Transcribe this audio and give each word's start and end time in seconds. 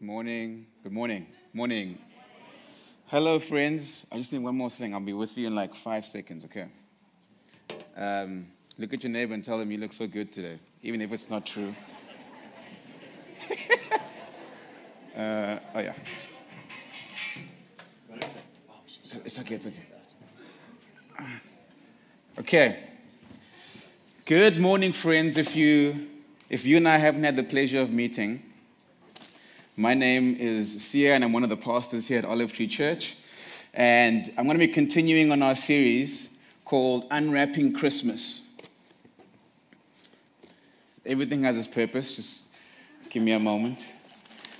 Morning. 0.00 0.64
Good 0.84 0.92
morning. 0.92 1.26
Morning. 1.52 1.98
Hello, 3.06 3.40
friends. 3.40 4.06
I 4.12 4.18
just 4.18 4.32
need 4.32 4.44
one 4.44 4.54
more 4.54 4.70
thing. 4.70 4.94
I'll 4.94 5.00
be 5.00 5.12
with 5.12 5.36
you 5.36 5.48
in 5.48 5.56
like 5.56 5.74
five 5.74 6.06
seconds, 6.06 6.44
okay? 6.44 6.66
Um, 7.96 8.46
look 8.78 8.94
at 8.94 9.02
your 9.02 9.10
neighbor 9.10 9.34
and 9.34 9.42
tell 9.42 9.58
them 9.58 9.72
you 9.72 9.78
look 9.78 9.92
so 9.92 10.06
good 10.06 10.30
today, 10.30 10.60
even 10.84 11.02
if 11.02 11.10
it's 11.10 11.28
not 11.28 11.44
true. 11.44 11.74
uh, 15.16 15.58
oh, 15.74 15.80
yeah. 15.80 15.94
It's 19.24 19.40
okay, 19.40 19.56
it's 19.56 19.66
okay. 19.66 19.84
Okay. 22.38 22.84
Good 24.26 24.60
morning, 24.60 24.92
friends. 24.92 25.36
If 25.36 25.56
you, 25.56 26.06
if 26.48 26.64
you 26.64 26.76
and 26.76 26.86
I 26.86 26.98
haven't 26.98 27.24
had 27.24 27.34
the 27.34 27.42
pleasure 27.42 27.80
of 27.80 27.90
meeting, 27.90 28.44
my 29.78 29.94
name 29.94 30.34
is 30.40 30.76
Siya, 30.78 31.10
and 31.10 31.22
I'm 31.22 31.32
one 31.32 31.44
of 31.44 31.50
the 31.50 31.56
pastors 31.56 32.08
here 32.08 32.18
at 32.18 32.24
Olive 32.24 32.52
Tree 32.52 32.66
Church. 32.66 33.16
And 33.72 34.26
I'm 34.36 34.44
going 34.44 34.58
to 34.58 34.66
be 34.66 34.72
continuing 34.72 35.30
on 35.30 35.40
our 35.40 35.54
series 35.54 36.30
called 36.64 37.04
Unwrapping 37.12 37.74
Christmas. 37.74 38.40
Everything 41.06 41.44
has 41.44 41.56
its 41.56 41.68
purpose. 41.68 42.16
Just 42.16 42.46
give 43.08 43.22
me 43.22 43.30
a 43.30 43.38
moment. 43.38 43.86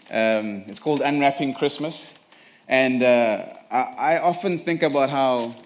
Um, 0.08 0.62
it's 0.68 0.78
called 0.78 1.00
Unwrapping 1.00 1.54
Christmas. 1.54 2.14
And 2.68 3.02
uh, 3.02 3.44
I, 3.72 3.80
I, 3.80 4.18
often 4.20 4.60
think 4.60 4.84
about 4.84 5.10
how 5.10 5.56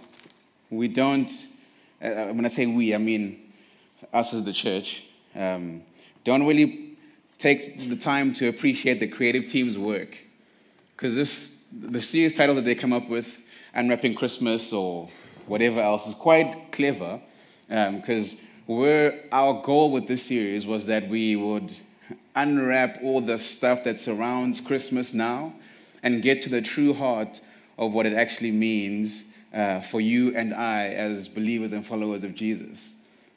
we 0.70 0.88
don't, 0.88 1.30
uh, 2.00 2.28
when 2.28 2.46
I 2.46 2.48
say 2.48 2.64
we, 2.64 2.94
I 2.94 2.98
mean 2.98 3.52
us 4.14 4.32
as 4.32 4.44
the 4.44 4.54
church, 4.54 5.04
um, 5.34 5.82
don't 6.24 6.46
really 6.46 6.91
take 7.42 7.88
the 7.88 7.96
time 7.96 8.32
to 8.34 8.48
appreciate 8.48 9.00
the 9.00 9.08
creative 9.08 9.46
team's 9.46 9.76
work. 9.76 10.16
Because 10.96 11.14
this, 11.14 11.50
the 11.72 12.00
series 12.00 12.36
title 12.36 12.54
that 12.54 12.64
they 12.64 12.76
come 12.76 12.92
up 12.92 13.08
with, 13.08 13.38
Unwrapping 13.74 14.14
Christmas 14.14 14.72
or 14.72 15.08
whatever 15.46 15.80
else, 15.80 16.06
is 16.06 16.14
quite 16.14 16.70
clever. 16.70 17.20
Because 17.68 18.36
um, 18.68 19.12
our 19.32 19.60
goal 19.62 19.90
with 19.90 20.06
this 20.06 20.22
series 20.22 20.66
was 20.66 20.86
that 20.86 21.08
we 21.08 21.34
would 21.34 21.74
unwrap 22.36 23.00
all 23.02 23.20
the 23.20 23.38
stuff 23.38 23.82
that 23.84 23.98
surrounds 23.98 24.60
Christmas 24.60 25.12
now 25.12 25.52
and 26.02 26.22
get 26.22 26.42
to 26.42 26.48
the 26.48 26.62
true 26.62 26.94
heart 26.94 27.40
of 27.76 27.92
what 27.92 28.06
it 28.06 28.12
actually 28.12 28.52
means 28.52 29.24
uh, 29.52 29.80
for 29.80 30.00
you 30.00 30.34
and 30.36 30.54
I 30.54 30.88
as 30.88 31.28
believers 31.28 31.72
and 31.72 31.84
followers 31.84 32.22
of 32.22 32.34
Jesus. 32.34 32.92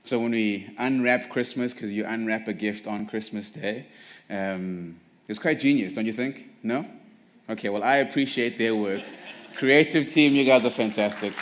So 0.05 0.19
when 0.19 0.31
we 0.31 0.69
unwrap 0.77 1.29
Christmas, 1.31 1.73
because 1.73 1.91
you 1.91 2.05
unwrap 2.05 2.47
a 2.47 2.53
gift 2.53 2.85
on 2.85 3.07
Christmas 3.07 3.49
Day, 3.49 3.87
um, 4.29 4.97
it's 5.27 5.39
quite 5.39 5.59
genius, 5.59 5.95
don't 5.95 6.05
you 6.05 6.13
think? 6.13 6.47
No? 6.61 6.85
Okay, 7.49 7.69
well, 7.69 7.83
I 7.83 7.97
appreciate 7.97 8.59
their 8.59 8.75
work. 8.75 9.01
Creative 9.55 10.05
team, 10.05 10.35
you 10.35 10.45
guys 10.45 10.63
are 10.63 10.69
fantastic. 10.69 11.33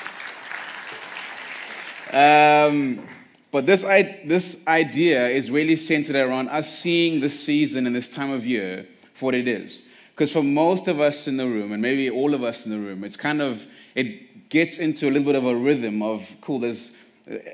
Um, 2.13 3.05
but 3.51 3.65
this, 3.65 3.81
this 3.81 4.57
idea 4.65 5.27
is 5.27 5.51
really 5.51 5.75
centered 5.75 6.15
around 6.15 6.47
us 6.47 6.79
seeing 6.79 7.19
this 7.19 7.37
season 7.37 7.85
and 7.85 7.93
this 7.93 8.07
time 8.07 8.31
of 8.31 8.45
year 8.45 8.87
for 9.13 9.25
what 9.25 9.35
it 9.35 9.49
is. 9.49 9.83
Because 10.15 10.31
for 10.31 10.41
most 10.43 10.87
of 10.87 11.01
us 11.01 11.27
in 11.27 11.35
the 11.35 11.45
room, 11.45 11.73
and 11.73 11.81
maybe 11.81 12.09
all 12.09 12.33
of 12.33 12.43
us 12.43 12.65
in 12.65 12.71
the 12.71 12.79
room, 12.79 13.03
it's 13.03 13.17
kind 13.17 13.41
of, 13.41 13.67
it 13.93 14.47
gets 14.47 14.77
into 14.77 15.07
a 15.07 15.11
little 15.11 15.25
bit 15.25 15.35
of 15.35 15.45
a 15.45 15.53
rhythm 15.55 16.01
of, 16.01 16.37
cool, 16.39 16.59
there's 16.59 16.91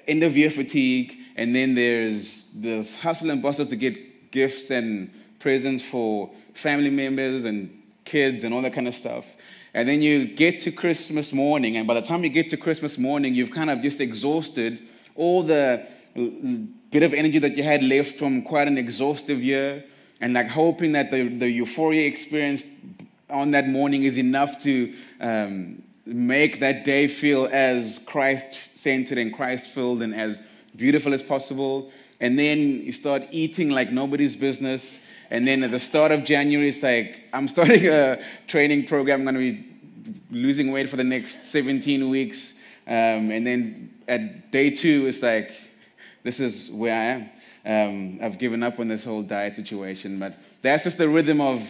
end 0.07 0.23
of 0.23 0.35
year 0.35 0.49
fatigue, 0.49 1.17
and 1.35 1.55
then 1.55 1.75
there's 1.75 2.45
this 2.53 2.95
hustle 2.95 3.29
and 3.29 3.41
bustle 3.41 3.65
to 3.65 3.75
get 3.75 4.31
gifts 4.31 4.69
and 4.71 5.11
presents 5.39 5.83
for 5.83 6.29
family 6.53 6.89
members 6.89 7.45
and 7.45 7.81
kids 8.05 8.43
and 8.43 8.53
all 8.53 8.61
that 8.61 8.73
kind 8.73 8.87
of 8.87 8.95
stuff. 8.95 9.25
And 9.73 9.87
then 9.87 10.01
you 10.01 10.25
get 10.25 10.59
to 10.61 10.71
Christmas 10.71 11.31
morning, 11.31 11.77
and 11.77 11.85
by 11.87 11.93
the 11.93 12.01
time 12.01 12.23
you 12.23 12.29
get 12.29 12.49
to 12.49 12.57
Christmas 12.57 12.97
morning, 12.97 13.35
you've 13.35 13.51
kind 13.51 13.69
of 13.69 13.81
just 13.81 14.01
exhausted 14.01 14.81
all 15.15 15.43
the 15.43 15.87
bit 16.89 17.03
of 17.03 17.13
energy 17.13 17.37
that 17.39 17.55
you 17.55 17.63
had 17.63 17.83
left 17.83 18.15
from 18.15 18.41
quite 18.41 18.67
an 18.67 18.77
exhaustive 18.77 19.43
year, 19.43 19.85
and 20.21 20.33
like 20.33 20.49
hoping 20.49 20.93
that 20.93 21.11
the, 21.11 21.27
the 21.27 21.49
euphoria 21.49 22.07
experienced 22.07 22.65
on 23.29 23.51
that 23.51 23.69
morning 23.69 24.03
is 24.03 24.17
enough 24.17 24.59
to 24.63 24.93
um, 25.21 25.83
make 26.09 26.59
that 26.59 26.85
day 26.85 27.07
feel 27.07 27.47
as 27.51 27.99
Christ 28.05 28.77
centered 28.77 29.17
and 29.17 29.33
Christ 29.33 29.67
filled 29.67 30.01
and 30.01 30.13
as 30.13 30.41
beautiful 30.75 31.13
as 31.13 31.21
possible. 31.21 31.91
And 32.19 32.37
then 32.37 32.59
you 32.81 32.91
start 32.91 33.23
eating 33.31 33.69
like 33.69 33.91
nobody's 33.91 34.35
business. 34.35 34.99
And 35.29 35.47
then 35.47 35.63
at 35.63 35.71
the 35.71 35.79
start 35.79 36.11
of 36.11 36.23
January, 36.23 36.69
it's 36.69 36.81
like, 36.81 37.23
I'm 37.31 37.47
starting 37.47 37.87
a 37.87 38.21
training 38.47 38.85
program. 38.85 39.27
I'm 39.27 39.35
going 39.35 39.35
to 39.35 39.61
be 39.61 39.65
losing 40.31 40.71
weight 40.71 40.89
for 40.89 40.97
the 40.97 41.03
next 41.03 41.45
17 41.45 42.09
weeks. 42.09 42.53
Um, 42.87 43.31
and 43.31 43.45
then 43.45 43.93
at 44.07 44.51
day 44.51 44.71
two, 44.71 45.05
it's 45.07 45.21
like, 45.21 45.51
this 46.23 46.39
is 46.39 46.71
where 46.71 46.93
I 46.93 47.05
am. 47.05 47.29
Um, 47.65 48.19
I've 48.21 48.39
given 48.39 48.63
up 48.63 48.79
on 48.79 48.87
this 48.87 49.05
whole 49.05 49.21
diet 49.21 49.55
situation. 49.55 50.17
But 50.19 50.37
that's 50.61 50.85
just 50.85 50.97
the 50.97 51.07
rhythm 51.07 51.39
of 51.39 51.69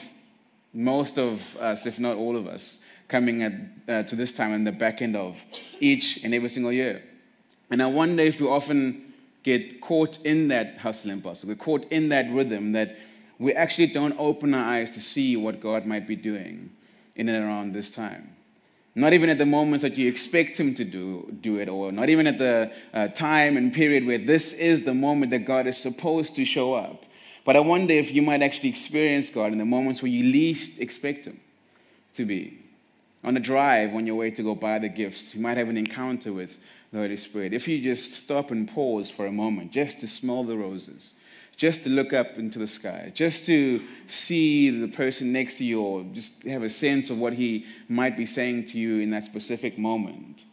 most 0.74 1.18
of 1.18 1.58
us, 1.58 1.86
if 1.86 2.00
not 2.00 2.16
all 2.16 2.38
of 2.38 2.48
us 2.48 2.80
coming 3.10 3.44
at, 3.44 3.54
uh, 3.88 4.04
to 4.04 4.16
this 4.16 4.32
time 4.32 4.54
in 4.54 4.64
the 4.64 4.72
back 4.72 5.02
end 5.02 5.16
of 5.16 5.44
each 5.82 6.24
and 6.24 6.34
every 6.34 6.48
single 6.48 6.72
year. 6.72 7.04
And 7.70 7.84
I 7.84 7.88
wonder 7.88 8.24
if 8.24 8.40
we 8.40 8.48
often 8.48 9.14
get 9.44 9.82
caught 9.82 10.24
in 10.26 10.48
that 10.50 10.78
hustle 10.78 11.12
and 11.12 11.22
bustle, 11.22 11.50
we're 11.50 11.56
caught 11.56 11.86
in 11.92 12.10
that 12.10 12.32
rhythm 12.32 12.72
that 12.74 12.98
we 13.38 13.54
actually 13.54 13.88
don't 13.88 14.16
open 14.20 14.54
our 14.54 14.64
eyes 14.64 14.92
to 14.92 15.02
see 15.02 15.36
what 15.36 15.60
God 15.60 15.86
might 15.86 16.08
be 16.08 16.16
doing 16.16 16.72
in 17.16 17.30
and 17.30 17.44
around 17.44 17.74
this 17.74 17.90
time. 17.90 18.36
Not 18.96 19.14
even 19.14 19.30
at 19.30 19.38
the 19.38 19.46
moments 19.46 19.82
that 19.84 19.98
you 19.98 20.08
expect 20.08 20.60
Him 20.60 20.74
to 20.76 20.84
do, 20.84 21.36
do 21.42 21.58
it, 21.58 21.70
or 21.70 21.92
not 21.92 22.10
even 22.10 22.28
at 22.28 22.38
the 22.38 22.72
uh, 22.94 23.08
time 23.10 23.56
and 23.56 23.72
period 23.72 24.06
where 24.06 24.18
this 24.18 24.52
is 24.54 24.82
the 24.82 24.94
moment 24.94 25.32
that 25.32 25.46
God 25.46 25.68
is 25.68 25.78
supposed 25.78 26.36
to 26.36 26.46
show 26.46 26.74
up. 26.74 27.06
But 27.46 27.56
I 27.56 27.60
wonder 27.60 27.94
if 27.94 28.14
you 28.14 28.22
might 28.22 28.42
actually 28.42 28.70
experience 28.70 29.30
God 29.30 29.52
in 29.52 29.58
the 29.58 29.66
moments 29.66 30.02
where 30.02 30.12
you 30.12 30.24
least 30.24 30.80
expect 30.80 31.26
Him 31.26 31.40
to 32.16 32.26
be. 32.26 32.69
On 33.24 33.36
a 33.36 33.40
drive 33.40 33.94
on 33.94 34.06
your 34.06 34.16
way 34.16 34.32
to 34.32 34.44
go 34.44 34.56
buy 34.56 34.80
the 34.80 34.90
gifts, 34.90 35.36
you 35.36 35.42
might 35.42 35.58
have 35.58 35.70
an 35.70 35.78
encounter 35.78 36.32
with 36.32 36.58
the 36.92 37.00
Holy 37.00 37.18
Spirit. 37.18 37.54
If 37.54 37.68
you 37.68 37.82
just 37.82 38.14
stop 38.14 38.52
and 38.52 38.68
pause 38.68 39.12
for 39.12 39.26
a 39.26 39.32
moment, 39.32 39.72
just 39.72 40.00
to 40.00 40.08
smell 40.08 40.44
the 40.44 40.58
roses, 40.58 41.14
just 41.58 41.84
to 41.84 41.90
look 41.90 42.14
up 42.14 42.38
into 42.38 42.58
the 42.58 42.68
sky, 42.68 43.12
just 43.14 43.46
to 43.48 43.82
see 44.08 44.70
the 44.70 44.88
person 44.88 45.34
next 45.34 45.58
to 45.58 45.66
you, 45.66 45.82
or 45.82 46.04
just 46.14 46.44
have 46.44 46.64
a 46.64 46.70
sense 46.70 47.10
of 47.10 47.18
what 47.18 47.34
he 47.34 47.66
might 47.90 48.16
be 48.16 48.26
saying 48.26 48.66
to 48.66 48.80
you 48.80 49.00
in 49.00 49.10
that 49.12 49.26
specific 49.26 49.78
moment. 49.78 50.46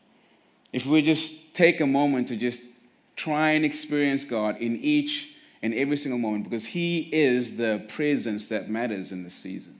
If 0.73 0.85
we 0.85 1.03
just 1.03 1.55
take 1.55 1.81
a 1.81 1.87
moment 1.87 2.29
to 2.29 2.37
just 2.37 2.63
try 3.15 3.53
and 3.53 3.65
experience 3.65 4.25
God 4.25 4.59
in 4.59 4.77
each 4.81 5.31
and 5.63 5.73
every 5.75 5.97
single 5.97 6.19
moment, 6.19 6.45
because 6.45 6.67
He 6.67 7.09
is 7.13 7.57
the 7.57 7.85
presence 7.89 8.49
that 8.49 8.69
matters 8.69 9.11
in 9.11 9.25
this 9.25 9.35
season. 9.35 9.76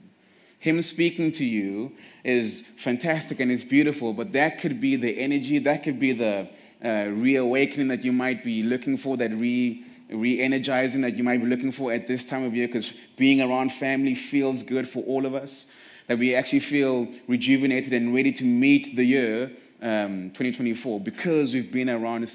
Him 0.67 0.81
speaking 0.81 1.31
to 1.31 1.45
you 1.45 1.93
is 2.25 2.61
fantastic 2.75 3.39
and 3.39 3.49
it's 3.49 3.63
beautiful, 3.63 4.11
but 4.11 4.33
that 4.33 4.59
could 4.59 4.81
be 4.81 4.97
the 4.97 5.17
energy, 5.17 5.59
that 5.59 5.81
could 5.81 5.97
be 5.97 6.11
the 6.11 6.49
uh, 6.83 7.05
reawakening 7.09 7.87
that 7.87 8.03
you 8.03 8.11
might 8.11 8.43
be 8.43 8.63
looking 8.63 8.97
for, 8.97 9.15
that 9.15 9.31
re 9.31 9.81
energizing 10.09 10.99
that 11.03 11.15
you 11.15 11.23
might 11.23 11.37
be 11.37 11.45
looking 11.45 11.71
for 11.71 11.93
at 11.93 12.05
this 12.05 12.25
time 12.25 12.43
of 12.43 12.53
year, 12.53 12.67
because 12.67 12.93
being 13.15 13.39
around 13.41 13.71
family 13.71 14.13
feels 14.13 14.61
good 14.61 14.89
for 14.89 15.01
all 15.03 15.25
of 15.25 15.33
us. 15.33 15.67
That 16.07 16.19
we 16.19 16.35
actually 16.35 16.59
feel 16.59 17.07
rejuvenated 17.29 17.93
and 17.93 18.13
ready 18.13 18.33
to 18.33 18.43
meet 18.43 18.93
the 18.97 19.05
year 19.05 19.51
um, 19.81 20.31
2024 20.31 20.99
because 20.99 21.53
we've 21.53 21.71
been 21.71 21.89
around 21.89 22.29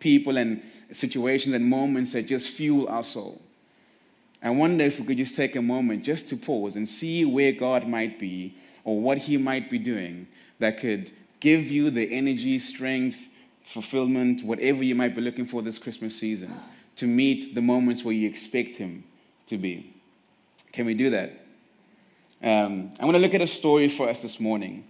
people 0.00 0.36
and 0.36 0.60
situations 0.90 1.54
and 1.54 1.64
moments 1.64 2.10
that 2.12 2.26
just 2.26 2.48
fuel 2.48 2.88
our 2.88 3.04
soul. 3.04 3.40
I 4.42 4.50
wonder 4.50 4.84
if 4.84 4.98
we 4.98 5.06
could 5.06 5.18
just 5.18 5.36
take 5.36 5.54
a 5.54 5.62
moment 5.62 6.04
just 6.04 6.28
to 6.28 6.36
pause 6.36 6.74
and 6.74 6.88
see 6.88 7.24
where 7.24 7.52
God 7.52 7.86
might 7.86 8.18
be 8.18 8.56
or 8.84 9.00
what 9.00 9.18
He 9.18 9.36
might 9.36 9.70
be 9.70 9.78
doing 9.78 10.26
that 10.58 10.78
could 10.78 11.12
give 11.40 11.70
you 11.70 11.90
the 11.90 12.12
energy, 12.12 12.58
strength, 12.58 13.28
fulfillment, 13.62 14.42
whatever 14.42 14.82
you 14.82 14.94
might 14.94 15.14
be 15.14 15.20
looking 15.20 15.46
for 15.46 15.62
this 15.62 15.78
Christmas 15.78 16.18
season 16.18 16.52
to 16.96 17.06
meet 17.06 17.54
the 17.54 17.62
moments 17.62 18.04
where 18.04 18.14
you 18.14 18.28
expect 18.28 18.76
Him 18.76 19.04
to 19.46 19.56
be. 19.56 19.94
Can 20.72 20.86
we 20.86 20.94
do 20.94 21.10
that? 21.10 21.30
Um, 22.42 22.90
I'm 22.98 23.02
going 23.02 23.12
to 23.12 23.18
look 23.20 23.34
at 23.34 23.42
a 23.42 23.46
story 23.46 23.88
for 23.88 24.08
us 24.08 24.22
this 24.22 24.40
morning. 24.40 24.84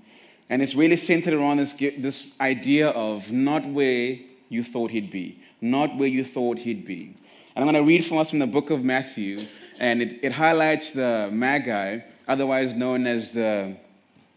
And 0.48 0.62
it's 0.62 0.74
really 0.74 0.96
centered 0.96 1.34
around 1.34 1.58
this, 1.58 1.72
this 1.72 2.32
idea 2.40 2.88
of 2.88 3.30
not 3.30 3.66
where 3.66 4.18
you 4.48 4.62
thought 4.62 4.90
he'd 4.90 5.10
be, 5.10 5.40
not 5.60 5.96
where 5.96 6.08
you 6.08 6.24
thought 6.24 6.58
he'd 6.58 6.84
be. 6.84 7.16
And 7.54 7.64
I'm 7.64 7.72
going 7.72 7.84
to 7.84 7.86
read 7.86 8.04
from 8.04 8.18
us 8.18 8.30
from 8.30 8.38
the 8.38 8.46
book 8.46 8.70
of 8.70 8.82
Matthew, 8.82 9.46
and 9.78 10.00
it, 10.00 10.20
it 10.22 10.32
highlights 10.32 10.92
the 10.92 11.28
Magi, 11.32 12.00
otherwise 12.26 12.74
known 12.74 13.06
as 13.06 13.32
the, 13.32 13.76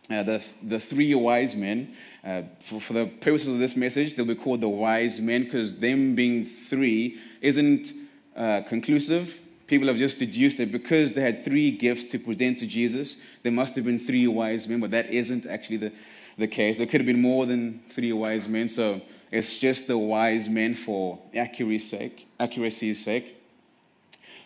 uh, 0.10 0.24
the, 0.24 0.44
the 0.62 0.80
three 0.80 1.16
wise 1.16 1.56
men. 1.56 1.96
Uh, 2.24 2.42
for, 2.60 2.82
for 2.82 2.94
the 2.94 3.06
purposes 3.06 3.50
of 3.50 3.60
this 3.60 3.76
message, 3.76 4.16
they'll 4.16 4.26
be 4.26 4.36
called 4.36 4.62
the 4.62 4.70
wise 4.70 5.22
men 5.22 5.44
because 5.44 5.80
them 5.80 6.16
being 6.16 6.44
three 6.44 7.20
isn't 7.42 7.94
uh, 8.36 8.62
conclusive 8.68 9.40
people 9.68 9.88
have 9.88 9.98
just 9.98 10.20
deduced 10.20 10.58
that 10.58 10.72
because 10.72 11.12
they 11.12 11.22
had 11.22 11.44
three 11.44 11.72
gifts 11.72 12.04
to 12.06 12.20
present 12.20 12.60
to 12.60 12.68
Jesus, 12.68 13.18
there 13.44 13.52
must 13.52 13.76
have 13.76 13.86
been 13.86 14.00
three 14.00 14.28
wise 14.28 14.68
men, 14.68 14.80
but 14.80 14.92
that 14.92 15.10
isn't 15.10 15.46
actually 15.46 15.78
the, 15.78 15.92
the 16.38 16.48
case. 16.48 16.78
There 16.78 16.88
could 16.88 17.02
have 17.02 17.08
been 17.08 17.22
more 17.22 17.46
than 17.46 17.82
three 17.90 18.14
wise 18.14 18.48
men, 18.48 18.70
so 18.70 19.02
it's 19.32 19.58
just 19.58 19.88
the 19.88 19.98
wise 19.98 20.48
men 20.48 20.76
for 20.76 21.20
accuracy's 21.36 21.90
sake. 21.90 22.28
Accuracy's 22.40 23.04
sake. 23.04 23.42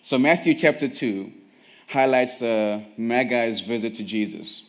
So 0.01 0.17
Matthew 0.17 0.53
chapter 0.53 0.87
2 0.87 1.31
highlights 1.89 2.39
the 2.39 2.83
Magi's 2.97 3.61
visit 3.61 3.95
to 3.95 4.03
Jesus. 4.03 4.63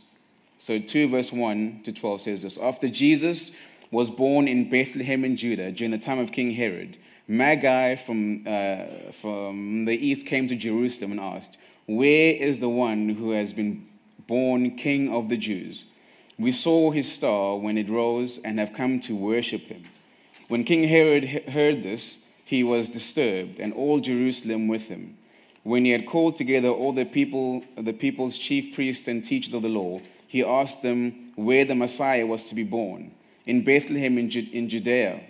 So 0.58 0.78
2 0.78 1.08
verse 1.08 1.32
1 1.32 1.80
to 1.84 1.92
12 1.92 2.20
says 2.20 2.42
this. 2.42 2.58
After 2.58 2.88
Jesus 2.88 3.52
was 3.90 4.10
born 4.10 4.48
in 4.48 4.68
Bethlehem 4.68 5.24
in 5.24 5.36
Judah 5.36 5.72
during 5.72 5.90
the 5.90 5.98
time 5.98 6.18
of 6.18 6.32
King 6.32 6.52
Herod, 6.52 6.96
Magi 7.28 7.94
from, 7.94 8.44
uh, 8.46 9.12
from 9.12 9.84
the 9.84 9.94
east 9.94 10.26
came 10.26 10.48
to 10.48 10.56
Jerusalem 10.56 11.12
and 11.12 11.20
asked, 11.20 11.58
Where 11.86 12.34
is 12.34 12.58
the 12.58 12.68
one 12.68 13.10
who 13.10 13.30
has 13.30 13.52
been 13.52 13.86
born 14.26 14.76
king 14.76 15.12
of 15.12 15.28
the 15.28 15.36
Jews? 15.36 15.84
We 16.38 16.52
saw 16.52 16.90
his 16.90 17.10
star 17.10 17.56
when 17.56 17.78
it 17.78 17.88
rose 17.88 18.38
and 18.44 18.58
have 18.58 18.72
come 18.72 18.98
to 19.00 19.14
worship 19.14 19.62
him. 19.62 19.82
When 20.50 20.64
King 20.64 20.82
Herod 20.82 21.26
heard 21.50 21.84
this, 21.84 22.18
he 22.44 22.64
was 22.64 22.88
disturbed, 22.88 23.60
and 23.60 23.72
all 23.72 24.00
Jerusalem 24.00 24.66
with 24.66 24.88
him. 24.88 25.16
When 25.62 25.84
he 25.84 25.92
had 25.92 26.06
called 26.06 26.34
together 26.34 26.70
all 26.70 26.92
the 26.92 27.04
people, 27.04 27.62
the 27.78 27.92
people's 27.92 28.36
chief 28.36 28.74
priests 28.74 29.06
and 29.06 29.24
teachers 29.24 29.54
of 29.54 29.62
the 29.62 29.68
law, 29.68 30.00
he 30.26 30.42
asked 30.42 30.82
them 30.82 31.30
where 31.36 31.64
the 31.64 31.76
Messiah 31.76 32.26
was 32.26 32.42
to 32.46 32.56
be 32.56 32.64
born. 32.64 33.12
In 33.46 33.62
Bethlehem 33.62 34.18
in, 34.18 34.28
Judea, 34.28 35.20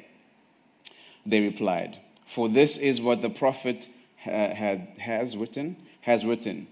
they 1.27 1.41
replied, 1.41 1.99
For 2.27 2.49
this 2.49 2.79
is 2.79 3.03
what 3.03 3.21
the 3.21 3.29
prophet 3.29 3.89
had, 4.17 4.55
has 5.01 5.37
written, 5.37 5.77
has 6.01 6.25
written. 6.25 6.67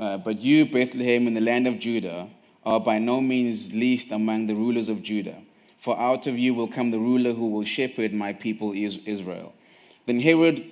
Uh, 0.00 0.18
but 0.18 0.40
you, 0.40 0.66
Bethlehem, 0.66 1.28
in 1.28 1.34
the 1.34 1.40
land 1.40 1.68
of 1.68 1.78
Judah, 1.78 2.28
are 2.66 2.80
by 2.80 2.98
no 2.98 3.20
means 3.20 3.72
least 3.72 4.10
among 4.10 4.48
the 4.48 4.56
rulers 4.56 4.88
of 4.88 5.00
Judah. 5.00 5.38
For 5.84 5.98
out 6.00 6.26
of 6.26 6.38
you 6.38 6.54
will 6.54 6.66
come 6.66 6.90
the 6.90 6.98
ruler 6.98 7.32
who 7.32 7.48
will 7.48 7.64
shepherd 7.64 8.14
my 8.14 8.32
people 8.32 8.72
Israel. 8.72 9.52
Then 10.06 10.20
Herod, 10.20 10.64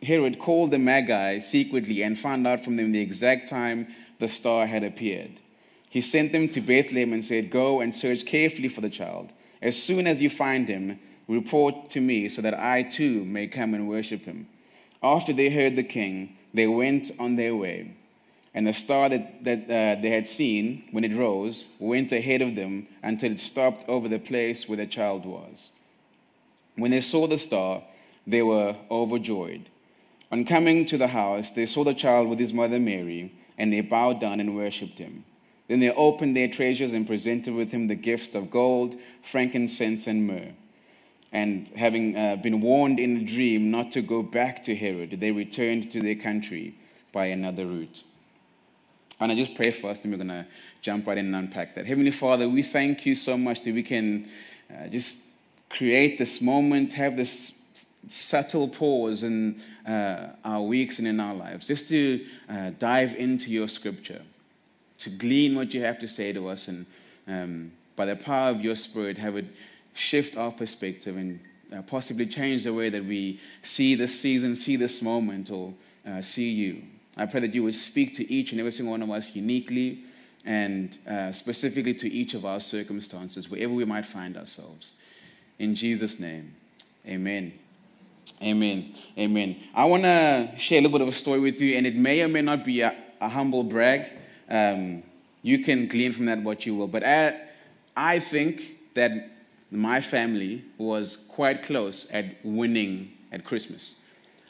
Herod 0.00 0.38
called 0.38 0.70
the 0.70 0.78
Magi 0.78 1.40
secretly 1.40 2.02
and 2.02 2.16
found 2.16 2.46
out 2.46 2.64
from 2.64 2.76
them 2.76 2.92
the 2.92 3.00
exact 3.00 3.48
time 3.48 3.88
the 4.20 4.28
star 4.28 4.66
had 4.66 4.84
appeared. 4.84 5.40
He 5.88 6.00
sent 6.00 6.30
them 6.30 6.48
to 6.50 6.60
Bethlehem 6.60 7.12
and 7.12 7.24
said, 7.24 7.50
Go 7.50 7.80
and 7.80 7.92
search 7.92 8.24
carefully 8.24 8.68
for 8.68 8.80
the 8.80 8.88
child. 8.88 9.32
As 9.60 9.82
soon 9.82 10.06
as 10.06 10.22
you 10.22 10.30
find 10.30 10.68
him, 10.68 11.00
Report 11.30 11.88
to 11.90 12.00
me 12.00 12.28
so 12.28 12.42
that 12.42 12.58
I 12.58 12.82
too 12.82 13.24
may 13.24 13.46
come 13.46 13.72
and 13.72 13.88
worship 13.88 14.24
him. 14.24 14.48
After 15.00 15.32
they 15.32 15.48
heard 15.48 15.76
the 15.76 15.84
king, 15.84 16.36
they 16.52 16.66
went 16.66 17.12
on 17.20 17.36
their 17.36 17.54
way. 17.54 17.94
And 18.52 18.66
the 18.66 18.72
star 18.72 19.08
that, 19.08 19.44
that 19.44 19.64
uh, 19.64 20.00
they 20.00 20.10
had 20.10 20.26
seen 20.26 20.84
when 20.90 21.04
it 21.04 21.16
rose 21.16 21.68
went 21.78 22.10
ahead 22.10 22.42
of 22.42 22.56
them 22.56 22.88
until 23.02 23.30
it 23.30 23.38
stopped 23.38 23.88
over 23.88 24.08
the 24.08 24.18
place 24.18 24.68
where 24.68 24.76
the 24.76 24.86
child 24.86 25.24
was. 25.24 25.70
When 26.74 26.90
they 26.90 27.00
saw 27.00 27.26
the 27.26 27.38
star, 27.38 27.82
they 28.26 28.42
were 28.42 28.76
overjoyed. 28.90 29.68
On 30.32 30.44
coming 30.44 30.84
to 30.86 30.98
the 30.98 31.08
house, 31.08 31.50
they 31.50 31.66
saw 31.66 31.84
the 31.84 31.94
child 31.94 32.28
with 32.28 32.38
his 32.38 32.52
mother 32.52 32.78
Mary, 32.78 33.32
and 33.58 33.72
they 33.72 33.80
bowed 33.80 34.20
down 34.20 34.40
and 34.40 34.56
worshipped 34.56 34.98
him. 34.98 35.24
Then 35.68 35.80
they 35.80 35.90
opened 35.90 36.36
their 36.36 36.48
treasures 36.48 36.92
and 36.92 37.06
presented 37.06 37.54
with 37.54 37.70
him 37.70 37.86
the 37.86 37.94
gifts 37.94 38.34
of 38.34 38.50
gold, 38.50 38.96
frankincense, 39.22 40.06
and 40.08 40.26
myrrh. 40.26 40.52
And 41.32 41.68
having 41.76 42.16
uh, 42.16 42.36
been 42.36 42.60
warned 42.60 42.98
in 42.98 43.18
a 43.18 43.24
dream 43.24 43.70
not 43.70 43.92
to 43.92 44.02
go 44.02 44.22
back 44.22 44.64
to 44.64 44.74
Herod, 44.74 45.20
they 45.20 45.30
returned 45.30 45.90
to 45.92 46.00
their 46.00 46.16
country 46.16 46.74
by 47.12 47.26
another 47.26 47.66
route. 47.66 48.02
And 49.20 49.30
I 49.30 49.34
just 49.34 49.54
pray 49.54 49.70
first, 49.70 50.02
and 50.04 50.12
we're 50.12 50.16
going 50.16 50.28
to 50.28 50.46
jump 50.80 51.06
right 51.06 51.18
in 51.18 51.26
and 51.26 51.36
unpack 51.36 51.74
that. 51.74 51.86
Heavenly 51.86 52.10
Father, 52.10 52.48
we 52.48 52.62
thank 52.62 53.04
you 53.04 53.14
so 53.14 53.36
much 53.36 53.62
that 53.62 53.74
we 53.74 53.82
can 53.82 54.28
uh, 54.70 54.88
just 54.88 55.18
create 55.68 56.16
this 56.16 56.40
moment, 56.40 56.94
have 56.94 57.18
this 57.18 57.52
subtle 58.08 58.66
pause 58.66 59.22
in 59.22 59.60
uh, 59.86 60.28
our 60.42 60.62
weeks 60.62 60.98
and 60.98 61.06
in 61.06 61.20
our 61.20 61.34
lives, 61.34 61.66
just 61.66 61.88
to 61.90 62.24
uh, 62.48 62.70
dive 62.78 63.14
into 63.14 63.50
your 63.50 63.68
scripture, 63.68 64.22
to 64.96 65.10
glean 65.10 65.54
what 65.54 65.74
you 65.74 65.82
have 65.82 65.98
to 65.98 66.08
say 66.08 66.32
to 66.32 66.48
us, 66.48 66.66
and 66.68 66.86
um, 67.28 67.72
by 67.96 68.06
the 68.06 68.16
power 68.16 68.50
of 68.50 68.62
your 68.62 68.74
Spirit, 68.74 69.18
have 69.18 69.36
it 69.36 69.44
shift 69.92 70.38
our 70.38 70.50
perspective 70.50 71.18
and 71.18 71.40
uh, 71.76 71.82
possibly 71.82 72.24
change 72.24 72.64
the 72.64 72.72
way 72.72 72.88
that 72.88 73.04
we 73.04 73.38
see 73.62 73.94
this 73.94 74.18
season, 74.18 74.56
see 74.56 74.76
this 74.76 75.02
moment, 75.02 75.50
or 75.50 75.74
uh, 76.08 76.22
see 76.22 76.48
you. 76.48 76.82
I 77.20 77.26
pray 77.26 77.40
that 77.40 77.54
you 77.54 77.62
would 77.64 77.74
speak 77.74 78.14
to 78.16 78.32
each 78.32 78.52
and 78.52 78.60
every 78.60 78.72
single 78.72 78.92
one 78.92 79.02
of 79.02 79.10
us 79.10 79.36
uniquely 79.36 80.04
and 80.46 80.96
uh, 81.06 81.30
specifically 81.32 81.92
to 81.92 82.10
each 82.10 82.32
of 82.32 82.46
our 82.46 82.60
circumstances, 82.60 83.50
wherever 83.50 83.74
we 83.74 83.84
might 83.84 84.06
find 84.06 84.38
ourselves. 84.38 84.94
In 85.58 85.74
Jesus' 85.74 86.18
name, 86.18 86.54
amen. 87.06 87.52
Amen. 88.42 88.94
Amen. 89.18 89.56
I 89.74 89.84
want 89.84 90.04
to 90.04 90.50
share 90.56 90.78
a 90.78 90.80
little 90.80 90.98
bit 90.98 91.06
of 91.06 91.12
a 91.12 91.16
story 91.16 91.40
with 91.40 91.60
you, 91.60 91.76
and 91.76 91.86
it 91.86 91.94
may 91.94 92.22
or 92.22 92.28
may 92.28 92.40
not 92.40 92.64
be 92.64 92.80
a, 92.80 92.96
a 93.20 93.28
humble 93.28 93.64
brag. 93.64 94.06
Um, 94.48 95.02
you 95.42 95.62
can 95.62 95.88
glean 95.88 96.12
from 96.12 96.24
that 96.24 96.42
what 96.42 96.64
you 96.64 96.74
will. 96.74 96.88
But 96.88 97.04
I, 97.04 97.38
I 97.94 98.18
think 98.18 98.78
that 98.94 99.12
my 99.70 100.00
family 100.00 100.64
was 100.78 101.16
quite 101.16 101.64
close 101.64 102.06
at 102.10 102.42
winning 102.42 103.12
at 103.30 103.44
Christmas. 103.44 103.96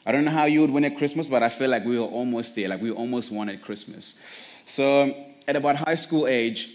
I 0.05 0.11
don't 0.11 0.25
know 0.25 0.31
how 0.31 0.45
you 0.45 0.61
would 0.61 0.71
win 0.71 0.83
at 0.85 0.97
Christmas, 0.97 1.27
but 1.27 1.43
I 1.43 1.49
feel 1.49 1.69
like 1.69 1.85
we 1.85 1.99
were 1.99 2.05
almost 2.05 2.55
there, 2.55 2.69
like 2.69 2.81
we 2.81 2.91
almost 2.91 3.31
won 3.31 3.49
at 3.49 3.61
Christmas. 3.61 4.13
So 4.65 5.15
at 5.47 5.55
about 5.55 5.75
high 5.75 5.95
school 5.95 6.27
age, 6.27 6.71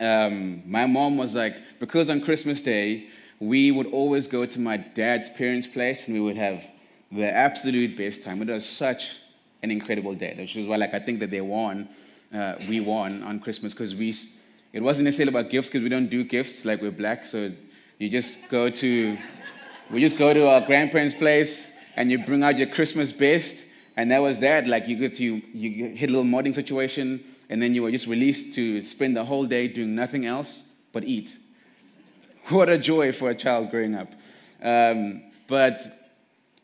um, 0.00 0.62
my 0.70 0.86
mom 0.86 1.18
was 1.18 1.34
like, 1.34 1.56
because 1.78 2.08
on 2.08 2.22
Christmas 2.22 2.62
Day, 2.62 3.08
we 3.38 3.70
would 3.70 3.86
always 3.88 4.26
go 4.26 4.46
to 4.46 4.58
my 4.58 4.78
dad's 4.78 5.28
parents' 5.30 5.66
place 5.66 6.06
and 6.06 6.14
we 6.14 6.20
would 6.20 6.36
have 6.36 6.64
the 7.12 7.30
absolute 7.30 7.96
best 7.96 8.22
time. 8.22 8.40
It 8.40 8.48
was 8.48 8.66
such 8.66 9.18
an 9.62 9.70
incredible 9.70 10.14
day, 10.14 10.34
which 10.38 10.56
is 10.56 10.66
why, 10.66 10.76
like, 10.76 10.94
I 10.94 10.98
think 10.98 11.20
that 11.20 11.30
they 11.30 11.40
won, 11.42 11.88
uh, 12.32 12.54
we 12.68 12.80
won 12.80 13.22
on 13.22 13.40
Christmas 13.40 13.74
because 13.74 13.94
we 13.94 14.14
it 14.72 14.82
wasn't 14.82 15.04
necessarily 15.04 15.30
about 15.36 15.50
gifts 15.50 15.68
because 15.68 15.82
we 15.82 15.88
don't 15.88 16.08
do 16.08 16.22
gifts 16.22 16.64
like 16.64 16.80
we're 16.80 16.92
black. 16.92 17.24
So 17.26 17.50
you 17.98 18.08
just 18.08 18.38
go 18.48 18.70
to, 18.70 19.18
we 19.90 20.00
just 20.00 20.16
go 20.16 20.32
to 20.32 20.46
our 20.46 20.60
grandparents' 20.60 21.14
place 21.14 21.70
and 22.00 22.10
you 22.10 22.18
bring 22.18 22.42
out 22.42 22.56
your 22.56 22.66
Christmas 22.66 23.12
best. 23.12 23.62
And 23.94 24.10
that 24.10 24.22
was 24.22 24.40
that. 24.40 24.66
Like 24.66 24.88
you 24.88 24.96
get 24.96 25.16
to, 25.16 25.22
you 25.22 25.88
hit 25.88 26.08
a 26.08 26.12
little 26.12 26.24
modding 26.24 26.54
situation 26.54 27.22
and 27.50 27.60
then 27.60 27.74
you 27.74 27.82
were 27.82 27.90
just 27.90 28.06
released 28.06 28.54
to 28.54 28.80
spend 28.80 29.14
the 29.18 29.24
whole 29.26 29.44
day 29.44 29.68
doing 29.68 29.94
nothing 29.94 30.24
else 30.24 30.64
but 30.92 31.04
eat. 31.04 31.36
What 32.48 32.70
a 32.70 32.78
joy 32.78 33.12
for 33.12 33.28
a 33.28 33.34
child 33.34 33.70
growing 33.70 33.94
up. 33.94 34.12
Um, 34.62 35.24
but 35.46 35.86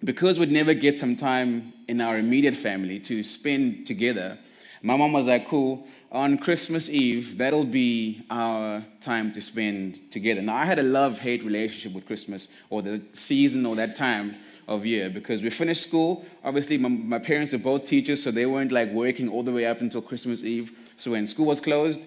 because 0.02 0.38
we'd 0.38 0.50
never 0.50 0.72
get 0.72 0.98
some 0.98 1.16
time 1.16 1.74
in 1.86 2.00
our 2.00 2.16
immediate 2.16 2.56
family 2.56 2.98
to 3.00 3.22
spend 3.22 3.86
together, 3.86 4.38
my 4.82 4.96
mom 4.96 5.12
was 5.12 5.26
like, 5.26 5.46
cool, 5.48 5.86
on 6.10 6.38
Christmas 6.38 6.88
Eve, 6.88 7.36
that'll 7.36 7.64
be 7.64 8.24
our 8.30 8.84
time 9.00 9.32
to 9.32 9.42
spend 9.42 10.10
together. 10.10 10.40
Now, 10.40 10.54
I 10.54 10.64
had 10.64 10.78
a 10.78 10.82
love 10.82 11.18
hate 11.18 11.44
relationship 11.44 11.92
with 11.92 12.06
Christmas 12.06 12.48
or 12.70 12.80
the 12.82 13.02
season 13.12 13.66
or 13.66 13.76
that 13.76 13.96
time 13.96 14.36
of 14.68 14.84
year 14.84 15.08
because 15.08 15.42
we 15.42 15.50
finished 15.50 15.82
school. 15.82 16.24
Obviously, 16.44 16.78
my, 16.78 16.88
my 16.88 17.18
parents 17.18 17.54
are 17.54 17.58
both 17.58 17.84
teachers, 17.84 18.22
so 18.22 18.30
they 18.30 18.46
weren't 18.46 18.72
like 18.72 18.90
working 18.90 19.28
all 19.28 19.42
the 19.42 19.52
way 19.52 19.66
up 19.66 19.80
until 19.80 20.02
Christmas 20.02 20.42
Eve. 20.42 20.72
So 20.96 21.12
when 21.12 21.26
school 21.26 21.46
was 21.46 21.60
closed, 21.60 22.00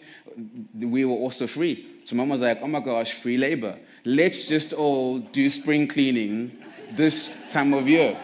we 0.77 1.05
were 1.05 1.15
also 1.15 1.47
free. 1.47 1.87
So 2.05 2.15
mom 2.15 2.29
was 2.29 2.41
like, 2.41 2.59
oh 2.61 2.67
my 2.67 2.79
gosh, 2.79 3.13
free 3.13 3.37
labor. 3.37 3.77
Let's 4.05 4.47
just 4.47 4.73
all 4.73 5.19
do 5.19 5.49
spring 5.49 5.87
cleaning 5.87 6.57
this 6.91 7.33
time 7.49 7.73
of 7.73 7.87
year, 7.87 8.19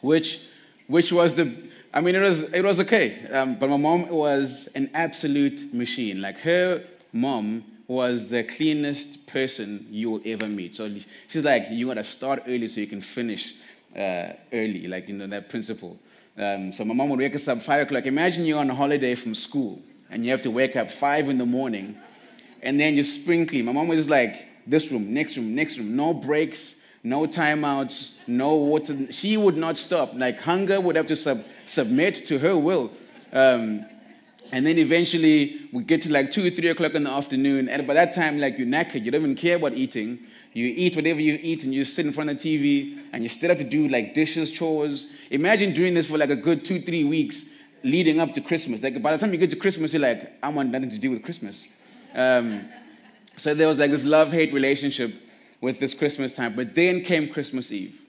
which, 0.00 0.40
which 0.86 1.12
was 1.12 1.34
the 1.34 1.70
I 1.92 2.00
mean, 2.00 2.14
it 2.14 2.20
was, 2.20 2.42
it 2.42 2.62
was 2.62 2.78
okay. 2.80 3.26
Um, 3.26 3.56
but 3.56 3.68
my 3.68 3.76
mom 3.76 4.08
was 4.08 4.68
an 4.76 4.90
absolute 4.94 5.74
machine. 5.74 6.22
Like, 6.22 6.38
her 6.38 6.84
mom 7.12 7.64
was 7.90 8.30
the 8.30 8.44
cleanest 8.44 9.26
person 9.26 9.84
you 9.90 10.12
will 10.12 10.20
ever 10.24 10.46
meet. 10.46 10.76
So 10.76 10.88
she's 11.26 11.42
like, 11.42 11.66
you 11.70 11.88
got 11.88 11.94
to 11.94 12.04
start 12.04 12.44
early 12.46 12.68
so 12.68 12.80
you 12.80 12.86
can 12.86 13.00
finish 13.00 13.54
uh, 13.96 14.34
early, 14.52 14.86
like, 14.86 15.08
you 15.08 15.16
know, 15.16 15.26
that 15.26 15.48
principle. 15.48 15.98
Um, 16.38 16.70
so 16.70 16.84
my 16.84 16.94
mom 16.94 17.08
would 17.08 17.18
wake 17.18 17.34
us 17.34 17.48
up 17.48 17.60
5 17.60 17.88
o'clock. 17.88 18.06
Imagine 18.06 18.46
you're 18.46 18.60
on 18.60 18.68
holiday 18.68 19.16
from 19.16 19.34
school 19.34 19.82
and 20.08 20.24
you 20.24 20.30
have 20.30 20.40
to 20.42 20.52
wake 20.52 20.76
up 20.76 20.88
5 20.88 21.30
in 21.30 21.38
the 21.38 21.46
morning 21.46 21.96
and 22.62 22.78
then 22.78 22.94
you 22.94 23.02
spring 23.02 23.44
clean. 23.44 23.64
My 23.64 23.72
mom 23.72 23.88
was 23.88 24.08
like, 24.08 24.46
this 24.68 24.92
room, 24.92 25.12
next 25.12 25.36
room, 25.36 25.56
next 25.56 25.76
room, 25.76 25.96
no 25.96 26.14
breaks 26.14 26.76
no 27.02 27.26
timeouts, 27.26 28.12
no 28.26 28.56
water. 28.56 29.10
She 29.10 29.38
would 29.38 29.56
not 29.56 29.78
stop. 29.78 30.12
Like 30.14 30.38
hunger 30.38 30.78
would 30.78 30.96
have 30.96 31.06
to 31.06 31.16
sub- 31.16 31.44
submit 31.64 32.26
to 32.26 32.38
her 32.40 32.58
will. 32.58 32.92
Um, 33.32 33.86
and 34.52 34.66
then 34.66 34.78
eventually 34.78 35.68
we 35.72 35.84
get 35.84 36.02
to 36.02 36.12
like 36.12 36.30
two, 36.30 36.50
three 36.50 36.68
o'clock 36.68 36.94
in 36.94 37.04
the 37.04 37.10
afternoon. 37.10 37.68
And 37.68 37.86
by 37.86 37.94
that 37.94 38.12
time, 38.12 38.38
like 38.38 38.58
you're 38.58 38.66
knackered. 38.66 39.04
You 39.04 39.10
don't 39.10 39.22
even 39.22 39.36
care 39.36 39.56
about 39.56 39.74
eating. 39.74 40.18
You 40.52 40.66
eat 40.66 40.96
whatever 40.96 41.20
you 41.20 41.38
eat 41.40 41.62
and 41.62 41.72
you 41.72 41.84
sit 41.84 42.06
in 42.06 42.12
front 42.12 42.30
of 42.30 42.42
the 42.42 42.58
TV 42.58 43.00
and 43.12 43.22
you 43.22 43.28
still 43.28 43.50
have 43.50 43.58
to 43.58 43.64
do 43.64 43.86
like 43.88 44.14
dishes, 44.14 44.50
chores. 44.50 45.06
Imagine 45.30 45.72
doing 45.72 45.94
this 45.94 46.08
for 46.08 46.18
like 46.18 46.30
a 46.30 46.36
good 46.36 46.64
two, 46.64 46.80
three 46.80 47.04
weeks 47.04 47.44
leading 47.84 48.20
up 48.20 48.32
to 48.34 48.40
Christmas. 48.40 48.82
Like 48.82 49.00
by 49.00 49.12
the 49.12 49.18
time 49.18 49.32
you 49.32 49.38
get 49.38 49.50
to 49.50 49.56
Christmas, 49.56 49.92
you're 49.92 50.02
like, 50.02 50.32
I 50.42 50.48
want 50.48 50.70
nothing 50.70 50.90
to 50.90 50.98
do 50.98 51.12
with 51.12 51.22
Christmas. 51.22 51.66
Um, 52.14 52.68
so 53.36 53.54
there 53.54 53.68
was 53.68 53.78
like 53.78 53.92
this 53.92 54.04
love 54.04 54.32
hate 54.32 54.52
relationship 54.52 55.14
with 55.60 55.78
this 55.78 55.94
Christmas 55.94 56.34
time. 56.34 56.56
But 56.56 56.74
then 56.74 57.02
came 57.02 57.32
Christmas 57.32 57.70
Eve, 57.70 58.02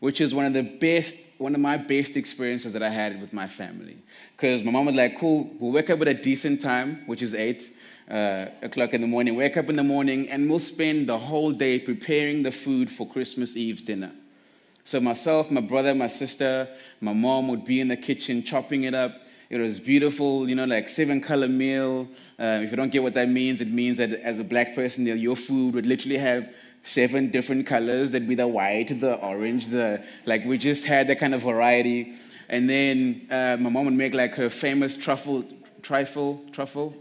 which 0.00 0.20
is 0.20 0.34
one 0.34 0.46
of 0.46 0.52
the 0.52 0.62
best, 0.62 1.14
one 1.38 1.54
of 1.54 1.60
my 1.60 1.76
best 1.76 2.16
experiences 2.16 2.72
that 2.72 2.82
I 2.82 2.90
had 2.90 3.20
with 3.20 3.32
my 3.32 3.46
family. 3.46 3.98
Because 4.36 4.62
my 4.62 4.70
mom 4.70 4.86
was 4.86 4.94
like, 4.94 5.18
cool, 5.18 5.50
we'll 5.58 5.72
wake 5.72 5.90
up 5.90 6.00
at 6.00 6.08
a 6.08 6.14
decent 6.14 6.60
time, 6.60 7.02
which 7.06 7.22
is 7.22 7.34
8 7.34 7.70
uh, 8.08 8.46
o'clock 8.62 8.94
in 8.94 9.00
the 9.00 9.06
morning. 9.06 9.34
Wake 9.34 9.56
up 9.56 9.68
in 9.68 9.76
the 9.76 9.84
morning 9.84 10.28
and 10.28 10.48
we'll 10.48 10.58
spend 10.58 11.08
the 11.08 11.18
whole 11.18 11.52
day 11.52 11.78
preparing 11.78 12.42
the 12.42 12.52
food 12.52 12.90
for 12.90 13.08
Christmas 13.08 13.56
Eve's 13.56 13.82
dinner. 13.82 14.12
So 14.84 15.00
myself, 15.00 15.50
my 15.50 15.62
brother, 15.62 15.94
my 15.94 16.08
sister, 16.08 16.68
my 17.00 17.14
mom 17.14 17.48
would 17.48 17.64
be 17.64 17.80
in 17.80 17.88
the 17.88 17.96
kitchen 17.96 18.42
chopping 18.42 18.84
it 18.84 18.94
up. 18.94 19.22
It 19.48 19.58
was 19.58 19.80
beautiful, 19.80 20.48
you 20.48 20.54
know, 20.54 20.64
like 20.64 20.88
seven 20.88 21.20
color 21.20 21.48
meal. 21.48 22.08
Uh, 22.38 22.60
if 22.62 22.70
you 22.70 22.76
don't 22.76 22.92
get 22.92 23.02
what 23.02 23.14
that 23.14 23.28
means, 23.28 23.60
it 23.60 23.70
means 23.70 23.96
that 23.96 24.12
as 24.12 24.38
a 24.38 24.44
black 24.44 24.74
person, 24.74 25.06
your 25.06 25.36
food 25.36 25.74
would 25.74 25.86
literally 25.86 26.18
have 26.18 26.48
seven 26.84 27.30
different 27.30 27.66
colors. 27.66 28.10
There'd 28.10 28.28
be 28.28 28.34
the 28.34 28.46
white, 28.46 29.00
the 29.00 29.14
orange, 29.16 29.68
the 29.68 30.04
like. 30.26 30.44
We 30.44 30.58
just 30.58 30.84
had 30.84 31.08
that 31.08 31.18
kind 31.18 31.34
of 31.34 31.42
variety. 31.42 32.14
And 32.48 32.68
then 32.68 33.26
uh, 33.30 33.56
my 33.58 33.70
mom 33.70 33.86
would 33.86 33.94
make 33.94 34.14
like 34.14 34.34
her 34.34 34.50
famous 34.50 34.96
truffle, 34.96 35.44
trifle, 35.82 36.44
truffle, 36.52 36.94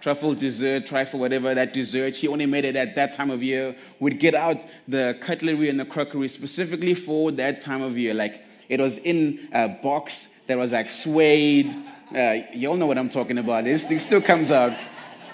truffle 0.00 0.34
dessert, 0.34 0.86
trifle, 0.86 1.20
whatever 1.20 1.54
that 1.54 1.72
dessert. 1.72 2.16
She 2.16 2.28
only 2.28 2.46
made 2.46 2.64
it 2.64 2.76
at 2.76 2.94
that 2.94 3.12
time 3.12 3.30
of 3.30 3.42
year. 3.42 3.76
We'd 4.00 4.18
get 4.18 4.34
out 4.34 4.64
the 4.88 5.16
cutlery 5.20 5.68
and 5.68 5.78
the 5.78 5.84
crockery 5.84 6.28
specifically 6.28 6.94
for 6.94 7.30
that 7.32 7.60
time 7.60 7.82
of 7.82 7.98
year. 7.98 8.14
Like 8.14 8.42
it 8.68 8.80
was 8.80 8.98
in 8.98 9.48
a 9.52 9.68
box 9.68 10.28
that 10.46 10.56
was 10.56 10.72
like 10.72 10.90
suede. 10.90 11.74
Uh, 12.14 12.38
you 12.52 12.68
all 12.70 12.76
know 12.76 12.86
what 12.86 12.98
I'm 12.98 13.10
talking 13.10 13.38
about. 13.38 13.64
This 13.64 13.84
thing 13.84 13.98
still 13.98 14.22
comes 14.22 14.50
out. 14.50 14.72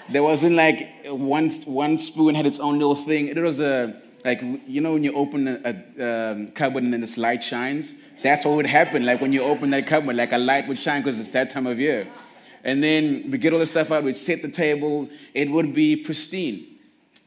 There 0.09 0.23
wasn't 0.23 0.55
like 0.55 1.05
one, 1.07 1.49
one 1.65 1.97
spoon 1.97 2.35
had 2.35 2.45
its 2.45 2.59
own 2.59 2.77
little 2.77 2.95
thing. 2.95 3.27
It 3.27 3.37
was 3.37 3.59
a, 3.59 4.01
like, 4.25 4.41
you 4.67 4.81
know, 4.81 4.93
when 4.93 5.03
you 5.03 5.13
open 5.13 5.47
a, 5.47 5.83
a 5.99 6.31
um, 6.31 6.47
cupboard 6.51 6.83
and 6.83 6.93
then 6.93 7.01
this 7.01 7.17
light 7.17 7.43
shines? 7.43 7.93
That's 8.21 8.45
what 8.45 8.55
would 8.55 8.65
happen. 8.65 9.05
Like 9.05 9.21
when 9.21 9.33
you 9.33 9.43
open 9.43 9.69
that 9.71 9.87
cupboard, 9.87 10.15
like 10.15 10.31
a 10.31 10.37
light 10.37 10.67
would 10.67 10.79
shine 10.79 11.01
because 11.01 11.19
it's 11.19 11.31
that 11.31 11.49
time 11.49 11.67
of 11.67 11.79
year. 11.79 12.07
And 12.63 12.81
then 12.81 13.29
we 13.29 13.37
get 13.37 13.51
all 13.51 13.59
the 13.59 13.65
stuff 13.65 13.91
out, 13.91 14.03
we'd 14.03 14.15
set 14.15 14.41
the 14.41 14.49
table, 14.49 15.09
it 15.33 15.51
would 15.51 15.73
be 15.73 15.97
pristine. 15.97 16.65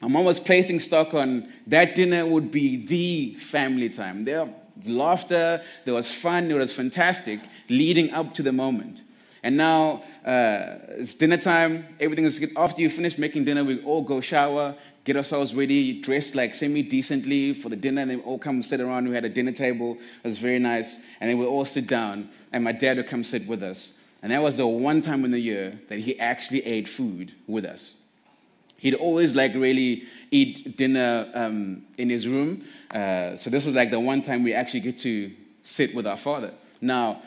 My 0.01 0.09
mom 0.09 0.25
was 0.25 0.41
placing 0.41 0.81
stock 0.81 1.15
on 1.15 1.53
that 1.67 1.95
dinner 1.95 2.25
would 2.27 2.51
be 2.51 2.87
the 2.87 3.35
family 3.35 3.91
time. 3.91 4.25
There 4.25 4.49
was 4.77 4.89
laughter, 4.89 5.63
there 5.85 5.95
was 5.95 6.11
fun, 6.11 6.51
it 6.51 6.55
was 6.55 6.73
fantastic 6.73 7.41
leading 7.69 8.11
up 8.13 8.35
to 8.35 8.43
the 8.43 8.53
moment. 8.53 9.03
And 9.47 9.57
now 9.57 10.03
uh, 10.25 10.79
it's 10.99 11.15
dinner 11.15 11.37
time. 11.37 11.87
Everything 12.01 12.25
is 12.25 12.37
good. 12.41 12.51
after 12.57 12.81
you 12.81 12.91
finish 12.91 13.17
making 13.17 13.45
dinner, 13.45 13.63
we 13.63 13.81
all 13.85 14.03
go 14.03 14.21
shower, 14.21 14.75
get 15.05 15.17
ourselves 15.17 15.55
ready, 15.55 16.01
dress 16.01 16.35
like 16.35 16.53
semi 16.53 16.83
decently 16.83 17.55
for 17.55 17.69
the 17.69 17.77
dinner, 17.77 18.03
and 18.03 18.11
then 18.11 18.19
we 18.19 18.25
all 18.25 18.41
come 18.41 18.61
sit 18.61 18.81
around. 18.81 19.09
We 19.09 19.15
had 19.15 19.25
a 19.25 19.29
dinner 19.29 19.53
table. 19.53 19.99
It 20.25 20.27
was 20.27 20.39
very 20.39 20.59
nice. 20.59 20.97
And 21.21 21.31
then 21.31 21.39
we 21.39 21.47
all 21.47 21.65
sit 21.65 21.87
down, 21.87 22.29
and 22.53 22.65
my 22.65 22.73
dad 22.73 22.97
would 22.97 23.07
come 23.07 23.23
sit 23.23 23.47
with 23.47 23.63
us. 23.63 23.93
And 24.21 24.33
that 24.33 24.43
was 24.43 24.57
the 24.57 24.67
one 24.67 25.01
time 25.01 25.25
in 25.25 25.31
the 25.31 25.39
year 25.39 25.79
that 25.91 26.01
he 26.01 26.19
actually 26.19 26.67
ate 26.67 26.89
food 26.89 27.33
with 27.47 27.65
us. 27.65 27.93
He'd 28.79 28.95
always 28.95 29.33
like 29.37 29.55
really 29.55 30.09
eat 30.33 30.77
dinner 30.77 31.31
um, 31.35 31.85
in 31.97 32.11
his 32.11 32.27
room. 32.27 32.65
Uh, 32.91 33.37
so 33.37 33.49
this 33.49 33.65
was 33.65 33.77
like 33.77 33.93
the 33.93 34.01
one 34.01 34.23
time 34.23 34.43
we 34.43 34.55
actually 34.55 34.81
get 34.81 34.99
to 34.99 35.31
sit 35.63 35.95
with 35.95 36.05
our 36.05 36.17
father. 36.17 36.51
Now, 36.81 37.23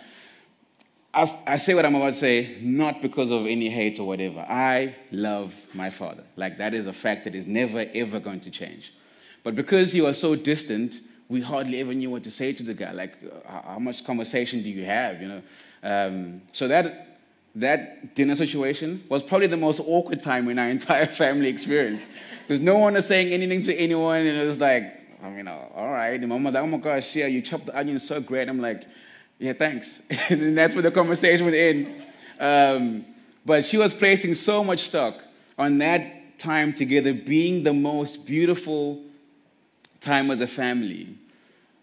I 1.14 1.58
say 1.58 1.74
what 1.74 1.86
I'm 1.86 1.96
about 1.96 2.14
to 2.14 2.20
say 2.20 2.58
not 2.62 3.02
because 3.02 3.32
of 3.32 3.48
any 3.48 3.70
hate 3.70 4.00
or 4.00 4.06
whatever. 4.06 4.42
I 4.42 4.96
love 5.12 5.56
my 5.74 5.90
father. 5.90 6.24
Like, 6.36 6.60
that 6.60 6.74
is 6.74 6.86
a 6.86 6.94
fact 6.94 7.24
that 7.24 7.34
is 7.34 7.48
never, 7.48 7.86
ever 7.96 8.20
going 8.20 8.42
to 8.42 8.52
change. 8.52 8.94
But 9.44 9.56
because 9.56 9.92
he 9.92 10.02
was 10.02 10.20
so 10.20 10.36
distant, 10.36 11.00
we 11.28 11.42
hardly 11.42 11.80
ever 11.80 11.94
knew 11.94 12.12
what 12.12 12.24
to 12.26 12.32
say 12.32 12.54
to 12.54 12.62
the 12.62 12.76
guy. 12.76 12.92
Like, 12.92 13.16
uh, 13.24 13.62
how 13.64 13.80
much 13.80 14.06
conversation 14.06 14.62
do 14.62 14.70
you 14.70 14.86
have, 14.86 15.22
you 15.22 15.28
know? 15.28 15.42
Um, 15.82 16.42
so 16.52 16.68
that, 16.68 17.18
that 17.56 18.14
dinner 18.16 18.36
situation 18.36 19.04
was 19.10 19.24
probably 19.24 19.48
the 19.48 19.58
most 19.58 19.80
awkward 19.80 20.22
time 20.22 20.48
in 20.50 20.60
our 20.60 20.70
entire 20.78 21.08
family 21.08 21.48
experience. 21.50 22.08
Because 22.48 22.62
no 22.62 22.78
one 22.78 22.94
was 22.94 23.08
saying 23.08 23.34
anything 23.34 23.64
to 23.64 23.76
anyone, 23.76 24.18
and 24.18 24.38
it 24.38 24.46
was 24.46 24.60
like, 24.60 24.96
I 25.24 25.30
mean, 25.30 25.48
all 25.48 25.90
right, 25.90 26.22
mama, 26.22 26.52
oh 26.56 26.96
you 27.28 27.42
chopped 27.42 27.66
the 27.66 27.78
onions 27.78 28.08
so 28.08 28.22
great. 28.22 28.48
I'm 28.48 28.62
like, 28.62 28.86
yeah, 29.40 29.54
thanks. 29.54 30.02
and 30.30 30.58
that's 30.58 30.74
where 30.74 30.84
the 30.84 30.92
conversation 30.92 31.46
would 31.46 31.56
end. 31.56 32.04
Um, 32.40 33.06
but 33.46 33.66
she 33.66 33.78
was 33.78 33.94
placing 33.94 34.36
so 34.36 34.64
much 34.64 34.82
stock 34.82 35.16
on 35.58 35.78
that 35.80 36.38
time 36.38 36.74
together 36.74 37.14
being 37.14 37.64
the 37.64 37.74
most 37.74 38.26
beautiful 38.26 39.02
time 40.02 40.30
as 40.32 40.40
a 40.42 40.48
family. 40.48 41.16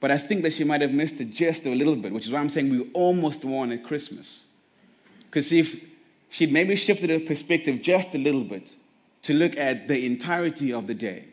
But 0.01 0.11
I 0.11 0.19
think 0.19 0.43
that 0.43 0.53
she 0.53 0.65
might 0.65 0.83
have 0.83 0.93
missed 0.93 1.19
the 1.19 1.25
gist 1.25 1.67
a 1.67 1.75
little 1.75 1.97
bit, 1.97 2.13
which 2.13 2.27
is 2.27 2.33
why 2.33 2.41
I'm 2.41 2.49
saying 2.49 2.71
we 2.71 2.91
almost 2.93 3.45
won 3.45 3.73
at 3.73 3.85
Christmas. 3.85 4.45
Because 5.25 5.51
if 5.53 5.83
she'd 6.31 6.53
maybe 6.53 6.77
shifted 6.77 7.11
her 7.11 7.21
perspective 7.21 7.83
just 7.83 8.15
a 8.15 8.19
little 8.19 8.45
bit 8.45 8.75
to 9.23 9.35
look 9.35 9.57
at 9.57 9.89
the 9.89 10.07
entirety 10.07 10.73
of 10.73 10.87
the 10.87 10.95
day, 10.95 11.25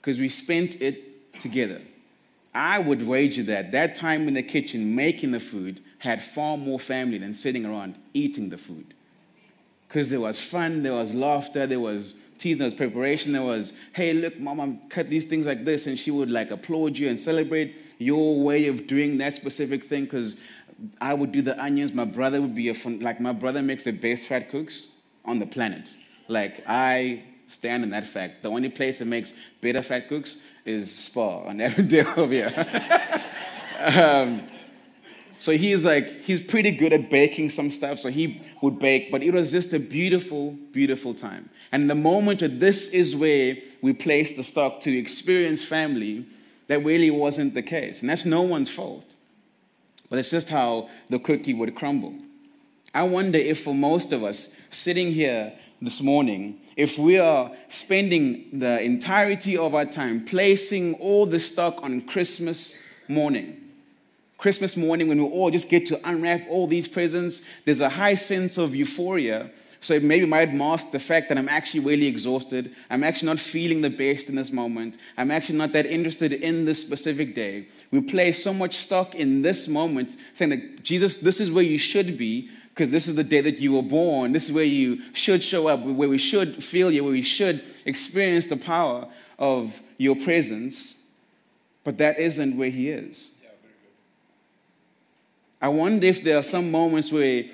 because 0.00 0.20
we 0.20 0.28
spent 0.28 0.80
it 0.80 1.40
together. 1.40 1.80
I 2.54 2.78
would 2.78 3.06
wager 3.06 3.42
that 3.44 3.72
that 3.72 3.94
time 3.94 4.28
in 4.28 4.34
the 4.34 4.42
kitchen 4.42 4.94
making 4.94 5.32
the 5.32 5.40
food 5.40 5.82
had 5.98 6.22
far 6.22 6.56
more 6.58 6.78
family 6.78 7.18
than 7.18 7.32
sitting 7.32 7.64
around 7.64 7.96
eating 8.12 8.50
the 8.50 8.58
food. 8.58 8.94
Because 9.88 10.08
there 10.08 10.20
was 10.20 10.40
fun, 10.40 10.82
there 10.82 10.94
was 10.94 11.14
laughter, 11.14 11.66
there 11.66 11.80
was 11.80 12.14
teeth, 12.38 12.58
there 12.58 12.64
was 12.64 12.74
preparation, 12.74 13.32
there 13.32 13.42
was, 13.42 13.72
hey, 13.92 14.12
look, 14.12 14.38
mama, 14.40 14.76
cut 14.88 15.08
these 15.08 15.24
things 15.24 15.46
like 15.46 15.64
this. 15.64 15.86
And 15.86 15.98
she 15.98 16.10
would 16.10 16.30
like 16.30 16.50
applaud 16.50 16.96
you 16.98 17.08
and 17.08 17.20
celebrate 17.20 17.76
your 17.98 18.40
way 18.42 18.66
of 18.68 18.86
doing 18.86 19.18
that 19.18 19.34
specific 19.34 19.84
thing. 19.84 20.04
Because 20.04 20.36
I 21.00 21.14
would 21.14 21.30
do 21.30 21.42
the 21.42 21.60
onions. 21.62 21.92
My 21.92 22.04
brother 22.04 22.40
would 22.40 22.54
be 22.54 22.68
a 22.68 22.74
fun, 22.74 23.00
like, 23.00 23.20
my 23.20 23.32
brother 23.32 23.62
makes 23.62 23.84
the 23.84 23.92
best 23.92 24.28
vetkoeks 24.28 24.86
on 25.24 25.38
the 25.38 25.46
planet. 25.46 25.94
Like, 26.26 26.64
I 26.66 27.22
stand 27.46 27.84
on 27.84 27.90
that 27.90 28.06
fact. 28.06 28.42
The 28.42 28.48
only 28.48 28.70
place 28.70 28.98
that 28.98 29.04
makes 29.04 29.34
better 29.60 29.80
vetkoeks 29.80 30.38
is 30.64 30.94
Spar 30.94 31.46
on 31.46 31.60
Avondale 31.60 32.28
here. 32.28 33.20
um, 33.80 34.42
so 35.38 35.52
he's 35.56 35.82
like, 35.82 36.22
he's 36.22 36.40
pretty 36.40 36.70
good 36.70 36.92
at 36.92 37.10
baking 37.10 37.50
some 37.50 37.70
stuff, 37.70 37.98
so 37.98 38.10
he 38.10 38.40
would 38.60 38.78
bake, 38.78 39.10
but 39.10 39.24
it 39.24 39.34
was 39.34 39.50
just 39.50 39.72
a 39.72 39.80
beautiful, 39.80 40.52
beautiful 40.70 41.14
time. 41.14 41.50
And 41.72 41.90
the 41.90 41.96
moment 41.96 42.40
that 42.40 42.60
this 42.60 42.86
is 42.88 43.16
where 43.16 43.56
we 43.80 43.92
placed 43.92 44.36
the 44.36 44.44
stock 44.44 44.80
to 44.82 44.96
experience 44.96 45.64
family, 45.64 46.26
that 46.68 46.84
really 46.84 47.10
wasn't 47.10 47.54
the 47.54 47.62
case. 47.62 48.00
And 48.00 48.08
that's 48.08 48.24
no 48.24 48.42
one's 48.42 48.70
fault. 48.70 49.14
But 50.08 50.20
it's 50.20 50.30
just 50.30 50.48
how 50.48 50.88
the 51.10 51.18
cookie 51.18 51.54
would 51.54 51.74
crumble. 51.74 52.14
I 52.94 53.04
wonder 53.04 53.38
if 53.38 53.64
for 53.64 53.74
most 53.74 54.12
of 54.12 54.22
us 54.22 54.50
sitting 54.70 55.12
here 55.12 55.52
this 55.80 56.00
morning, 56.00 56.60
if 56.76 56.98
we 56.98 57.18
are 57.18 57.50
spending 57.68 58.58
the 58.58 58.82
entirety 58.82 59.56
of 59.56 59.74
our 59.74 59.86
time 59.86 60.24
placing 60.24 60.94
all 60.94 61.24
the 61.24 61.40
stock 61.40 61.82
on 61.82 62.02
Christmas 62.02 62.74
morning, 63.08 63.56
Christmas 64.36 64.76
morning 64.76 65.08
when 65.08 65.18
we 65.18 65.24
all 65.24 65.50
just 65.50 65.68
get 65.68 65.86
to 65.86 66.08
unwrap 66.08 66.42
all 66.50 66.66
these 66.66 66.86
presents, 66.88 67.42
there's 67.64 67.80
a 67.80 67.88
high 67.88 68.14
sense 68.14 68.58
of 68.58 68.74
euphoria. 68.74 69.50
So 69.80 69.94
it 69.94 70.04
maybe 70.04 70.26
might 70.26 70.54
mask 70.54 70.92
the 70.92 71.00
fact 71.00 71.28
that 71.28 71.38
I'm 71.38 71.48
actually 71.48 71.80
really 71.80 72.06
exhausted. 72.06 72.72
I'm 72.88 73.02
actually 73.02 73.26
not 73.26 73.40
feeling 73.40 73.80
the 73.80 73.90
best 73.90 74.28
in 74.28 74.36
this 74.36 74.52
moment. 74.52 74.96
I'm 75.16 75.32
actually 75.32 75.58
not 75.58 75.72
that 75.72 75.86
interested 75.86 76.32
in 76.32 76.66
this 76.66 76.80
specific 76.80 77.34
day. 77.34 77.66
We 77.90 78.00
place 78.00 78.44
so 78.44 78.54
much 78.54 78.76
stock 78.76 79.16
in 79.16 79.42
this 79.42 79.66
moment, 79.66 80.16
saying 80.34 80.50
that 80.50 80.84
Jesus, 80.84 81.16
this 81.16 81.40
is 81.40 81.50
where 81.50 81.64
you 81.64 81.78
should 81.78 82.16
be, 82.16 82.48
because 82.74 82.90
this 82.90 83.06
is 83.06 83.14
the 83.14 83.24
day 83.24 83.42
that 83.42 83.58
you 83.58 83.72
were 83.72 83.82
born. 83.82 84.32
This 84.32 84.46
is 84.46 84.52
where 84.52 84.64
you 84.64 85.02
should 85.12 85.44
show 85.44 85.68
up, 85.68 85.80
where 85.80 86.08
we 86.08 86.16
should 86.16 86.64
feel 86.64 86.90
you, 86.90 87.04
where 87.04 87.12
we 87.12 87.20
should 87.22 87.62
experience 87.84 88.46
the 88.46 88.56
power 88.56 89.06
of 89.38 89.82
your 89.98 90.16
presence. 90.16 90.94
But 91.84 91.98
that 91.98 92.18
isn't 92.18 92.56
where 92.56 92.70
He 92.70 92.88
is. 92.88 93.30
I 95.60 95.68
wonder 95.68 96.06
if 96.06 96.24
there 96.24 96.38
are 96.38 96.42
some 96.42 96.70
moments 96.70 97.12
where 97.12 97.44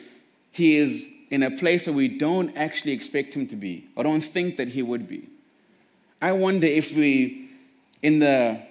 He 0.52 0.76
is 0.76 1.06
in 1.30 1.42
a 1.42 1.50
place 1.50 1.86
where 1.86 1.96
we 1.96 2.08
don't 2.08 2.56
actually 2.56 2.92
expect 2.92 3.34
Him 3.34 3.46
to 3.48 3.56
be, 3.56 3.88
or 3.96 4.04
don't 4.04 4.20
think 4.20 4.56
that 4.56 4.68
He 4.68 4.82
would 4.82 5.08
be. 5.08 5.28
I 6.22 6.30
wonder 6.32 6.66
if 6.66 6.96
we, 6.96 7.50
in 8.02 8.20
the 8.20 8.62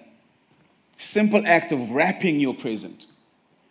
simple 0.96 1.42
act 1.46 1.72
of 1.72 1.90
wrapping 1.90 2.40
your 2.40 2.54
present, 2.54 3.04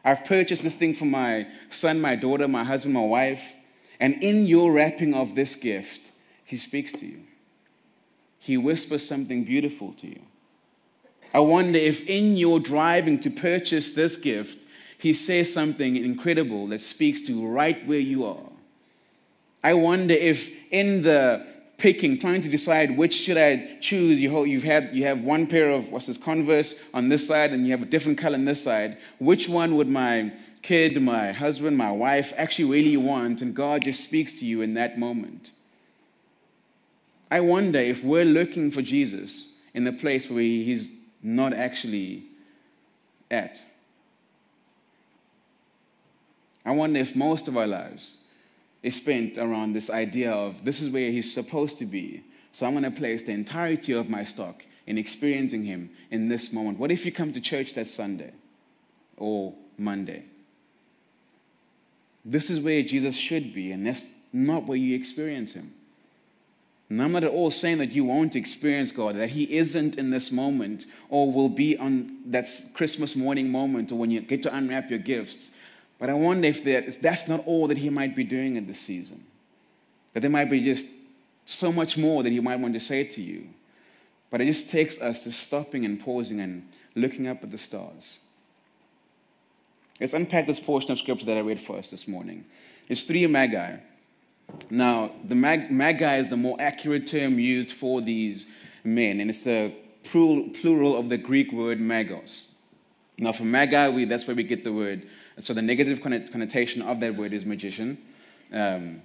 I've 0.07 0.23
purchased 0.23 0.63
this 0.63 0.73
thing 0.73 0.93
for 0.93 1.03
my 1.03 1.47
son, 1.69 1.99
my 1.99 2.15
daughter, 2.15 2.47
my 2.47 2.63
husband, 2.63 2.93
my 2.93 3.01
wife. 3.01 3.57
And 3.99 4.23
in 4.23 4.45
your 4.45 4.71
wrapping 4.71 5.13
of 5.13 5.35
this 5.35 5.53
gift, 5.53 6.13
he 6.45 6.55
speaks 6.55 6.93
to 6.93 7.05
you. 7.05 7.23
He 8.39 8.55
whispers 8.55 9.05
something 9.05 9.43
beautiful 9.43 9.91
to 9.95 10.07
you. 10.07 10.21
I 11.33 11.39
wonder 11.39 11.77
if 11.77 12.05
in 12.05 12.37
your 12.37 12.57
driving 12.61 13.19
to 13.19 13.29
purchase 13.29 13.91
this 13.91 14.15
gift, 14.15 14.65
he 14.97 15.11
says 15.11 15.51
something 15.51 15.97
incredible 15.97 16.67
that 16.67 16.79
speaks 16.79 17.19
to 17.27 17.45
right 17.45 17.85
where 17.85 17.99
you 17.99 18.23
are. 18.23 18.49
I 19.61 19.73
wonder 19.73 20.13
if 20.13 20.49
in 20.71 21.01
the 21.01 21.45
picking, 21.77 22.17
trying 22.17 22.41
to 22.41 22.50
decide 22.50 22.98
which 22.98 23.13
should 23.13 23.38
I 23.38 23.77
choose, 23.79 24.19
you, 24.19 24.43
you've 24.46 24.63
had, 24.63 24.96
you 24.96 25.03
have 25.03 25.22
one 25.22 25.46
pair 25.46 25.69
of, 25.69 25.91
what's 25.91 26.07
this, 26.07 26.17
Converse 26.17 26.75
on 26.93 27.10
this 27.10 27.27
side 27.27 27.51
and 27.51 27.65
you 27.65 27.72
have 27.72 27.84
a 27.84 27.86
different 27.86 28.17
color 28.17 28.36
on 28.36 28.46
this 28.46 28.63
side. 28.63 28.98
Which 29.19 29.48
one 29.48 29.75
would 29.75 29.88
my 29.88 30.34
kid, 30.63 31.01
my 31.01 31.31
husband, 31.31 31.77
my 31.77 31.91
wife 31.91 32.34
actually 32.36 32.65
really 32.65 32.98
want? 32.98 33.41
And 33.41 33.55
God 33.55 33.84
just 33.84 34.03
speaks 34.03 34.39
to 34.39 34.46
you 34.46 34.62
in 34.62 34.74
that 34.74 34.98
moment. 34.98 35.51
I 37.29 37.41
wonder 37.41 37.79
if 37.79 38.03
we're 38.03 38.25
looking 38.25 38.72
for 38.72 38.81
Jesus 38.81 39.51
in 39.74 39.84
the 39.84 39.91
place 39.91 40.29
where 40.29 40.41
he's 40.41 40.89
not 41.22 41.53
actually 41.53 42.24
at. 43.29 43.62
I 46.65 46.72
wonder 46.72 47.00
if 47.00 47.15
most 47.15 47.48
of 47.48 47.55
our 47.55 47.67
lives 47.67 48.17
is 48.84 48.96
spent 48.96 49.38
around 49.38 49.74
this 49.74 49.89
idea 49.89 50.31
of 50.31 50.63
this 50.63 50.81
is 50.81 50.89
where 50.89 51.12
he's 51.12 51.34
supposed 51.34 51.77
to 51.79 51.86
be. 51.86 52.24
So 52.51 52.65
I'm 52.65 52.74
going 52.74 52.84
to 52.84 52.91
place 52.91 53.24
the 53.24 53.31
entirety 53.31 53.93
of 53.93 54.10
my 54.10 54.24
stock 54.24 54.63
in 54.86 54.98
experiencing 54.98 55.65
him 55.65 55.89
in 56.10 56.29
this 56.29 56.53
moment. 56.53 56.79
What 56.79 56.91
if 56.91 57.05
you 57.05 57.12
come 57.12 57.34
to 57.34 57.41
church 57.41 57.74
that 57.75 57.88
Sunday 57.88 58.31
or 59.17 59.53
Monday? 59.77 60.25
This 62.24 62.50
is 62.50 62.60
where 62.60 62.84
Jesus 62.84 63.15
should 63.15 63.53
be, 63.53 63.72
and 63.72 63.86
that's 63.86 64.12
not 64.34 64.65
where 64.65 64.77
you 64.77 64.96
experience 64.96 65.53
him. 65.53 65.74
And 66.89 67.01
I'm 67.01 67.12
not 67.12 67.24
at 67.25 67.31
all 67.31 67.51
saying 67.51 67.79
that 67.79 67.91
you 67.91 68.05
won't 68.05 68.36
experience 68.36 68.91
God, 68.91 69.17
that 69.17 69.29
He 69.29 69.57
isn't 69.57 69.98
in 69.98 70.10
this 70.10 70.31
moment 70.31 70.86
or 71.10 71.31
will 71.31 71.50
be 71.50 71.77
on 71.77 72.17
that 72.27 72.48
Christmas 72.74 73.15
morning 73.15 73.50
moment 73.50 73.91
or 73.91 73.96
when 73.96 74.10
you 74.10 74.22
get 74.22 74.41
to 74.43 74.55
unwrap 74.55 74.89
your 74.89 75.00
gifts. 75.00 75.51
But 75.99 76.09
I 76.09 76.13
wonder 76.13 76.47
if, 76.47 76.63
that, 76.63 77.01
that's 77.01 77.27
not 77.27 77.45
all 77.45 77.67
that 77.67 77.77
He 77.77 77.89
might 77.89 78.15
be 78.15 78.23
doing 78.23 78.57
at 78.57 78.67
this 78.67 78.79
season. 78.79 79.25
That 80.13 80.21
there 80.21 80.29
might 80.29 80.49
be 80.49 80.61
just 80.61 80.87
so 81.45 81.71
much 81.71 81.97
more 81.97 82.23
that 82.23 82.31
He 82.31 82.39
might 82.39 82.59
want 82.59 82.73
to 82.73 82.79
say 82.79 83.03
to 83.03 83.21
you. 83.21 83.47
But 84.29 84.41
it 84.41 84.45
just 84.45 84.69
takes 84.69 85.01
us 85.01 85.23
to 85.23 85.31
stopping 85.31 85.85
and 85.85 85.99
pausing 85.99 86.39
and 86.39 86.67
looking 86.95 87.27
up 87.27 87.43
at 87.43 87.51
the 87.51 87.57
stars. 87.57 88.19
Let's 89.99 90.13
unpack 90.13 90.45
this 90.45 90.59
portion 90.59 90.91
of 90.91 90.99
scripture 90.99 91.25
that 91.25 91.37
I 91.37 91.41
read 91.41 91.59
for 91.59 91.77
us 91.77 91.89
this 91.89 92.07
morning. 92.07 92.45
It's 92.87 93.03
three 93.03 93.25
magi 93.25 93.77
now, 94.69 95.11
the 95.23 95.35
mag- 95.35 95.71
magi 95.71 96.17
is 96.17 96.29
the 96.29 96.37
more 96.37 96.57
accurate 96.59 97.07
term 97.07 97.39
used 97.39 97.71
for 97.71 98.01
these 98.01 98.47
men, 98.83 99.19
and 99.19 99.29
it's 99.29 99.41
the 99.41 99.73
plural 100.03 100.97
of 100.97 101.09
the 101.09 101.17
Greek 101.17 101.51
word 101.51 101.79
magos. 101.79 102.43
Now, 103.17 103.31
for 103.31 103.43
magi, 103.43 103.89
we, 103.89 104.05
that's 104.05 104.27
where 104.27 104.35
we 104.35 104.43
get 104.43 104.63
the 104.63 104.73
word. 104.73 105.07
So, 105.39 105.53
the 105.53 105.62
negative 105.62 106.01
connotation 106.01 106.82
of 106.82 107.00
that 107.00 107.15
word 107.15 107.34
is 107.34 107.46
magician. 107.46 107.98
Um, 108.51 109.01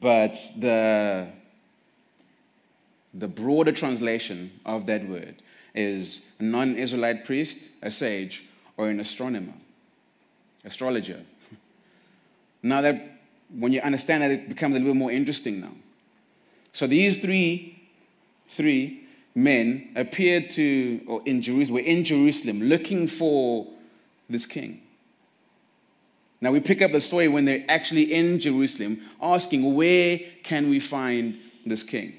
but 0.00 0.38
the, 0.58 1.28
the 3.12 3.28
broader 3.28 3.72
translation 3.72 4.50
of 4.64 4.86
that 4.86 5.06
word 5.06 5.42
is 5.74 6.22
a 6.38 6.42
non 6.42 6.76
Israelite 6.76 7.24
priest, 7.24 7.68
a 7.82 7.90
sage, 7.90 8.44
or 8.76 8.88
an 8.88 9.00
astronomer, 9.00 9.54
astrologer. 10.64 11.20
Now, 12.62 12.80
that 12.80 13.20
when 13.50 13.72
you 13.72 13.80
understand 13.80 14.22
that, 14.22 14.30
it 14.30 14.48
becomes 14.48 14.76
a 14.76 14.78
little 14.78 14.94
more 14.94 15.10
interesting 15.10 15.60
now. 15.60 15.72
So 16.72 16.86
these 16.86 17.18
three, 17.18 17.88
three 18.48 19.06
men 19.34 19.90
appeared 19.96 20.48
to, 20.50 21.00
or 21.06 21.22
in 21.26 21.42
Jerusalem, 21.42 21.74
were 21.74 21.88
in 21.88 22.04
Jerusalem 22.04 22.62
looking 22.62 23.08
for 23.08 23.66
this 24.30 24.46
king. 24.46 24.80
Now 26.42 26.50
we 26.50 26.58
pick 26.58 26.82
up 26.82 26.90
the 26.90 27.00
story 27.00 27.28
when 27.28 27.44
they're 27.44 27.64
actually 27.68 28.12
in 28.12 28.40
Jerusalem 28.40 29.00
asking, 29.22 29.76
where 29.76 30.18
can 30.42 30.68
we 30.68 30.80
find 30.80 31.38
this 31.64 31.84
king? 31.84 32.14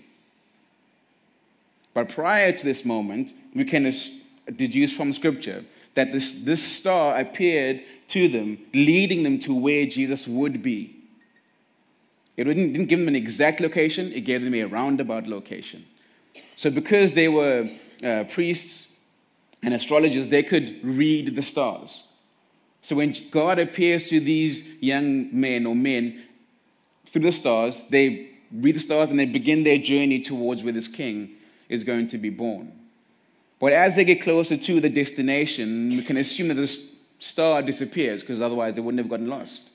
But 1.93 2.07
prior 2.07 2.53
to 2.53 2.65
this 2.65 2.85
moment, 2.85 3.33
we 3.53 3.65
can 3.65 3.91
deduce 4.55 4.93
from 4.93 5.11
scripture 5.11 5.65
that 5.95 6.13
this, 6.13 6.35
this 6.35 6.63
star 6.63 7.19
appeared 7.19 7.83
to 8.07 8.29
them, 8.29 8.59
leading 8.73 9.23
them 9.23 9.39
to 9.39 9.53
where 9.53 9.85
Jesus 9.85 10.25
would 10.25 10.63
be. 10.63 10.95
It 12.37 12.45
didn't, 12.45 12.71
didn't 12.71 12.87
give 12.87 12.99
them 12.99 13.09
an 13.09 13.17
exact 13.17 13.59
location, 13.59 14.11
it 14.13 14.21
gave 14.21 14.41
them 14.41 14.55
a 14.55 14.63
roundabout 14.63 15.27
location. 15.27 15.85
So, 16.55 16.71
because 16.71 17.13
they 17.13 17.27
were 17.27 17.69
uh, 18.01 18.23
priests 18.23 18.87
and 19.61 19.73
astrologers, 19.73 20.29
they 20.29 20.43
could 20.43 20.79
read 20.81 21.35
the 21.35 21.41
stars. 21.41 22.05
So, 22.83 22.97
when 22.97 23.15
God 23.31 23.59
appears 23.59 24.09
to 24.09 24.19
these 24.19 24.67
young 24.81 25.29
men 25.31 25.65
or 25.65 25.73
men 25.75 26.23
through 27.05 27.23
the 27.23 27.31
stars, 27.31 27.85
they 27.89 28.29
read 28.51 28.75
the 28.75 28.79
stars 28.79 29.09
and 29.09 29.17
they 29.17 29.25
begin 29.25 29.63
their 29.63 29.77
journey 29.77 30.19
towards 30.19 30.63
where 30.63 30.73
this 30.73 30.89
king 30.89 31.31
is 31.69 31.83
going 31.83 32.09
to 32.09 32.17
be 32.17 32.29
born. 32.29 32.71
But 33.59 33.71
as 33.71 33.95
they 33.95 34.03
get 34.03 34.21
closer 34.21 34.57
to 34.57 34.81
the 34.81 34.89
destination, 34.89 35.89
we 35.89 36.03
can 36.03 36.17
assume 36.17 36.49
that 36.49 36.55
the 36.55 36.67
star 37.19 37.61
disappears 37.61 38.21
because 38.21 38.41
otherwise 38.41 38.73
they 38.73 38.81
wouldn't 38.81 38.99
have 38.99 39.09
gotten 39.09 39.27
lost. 39.27 39.69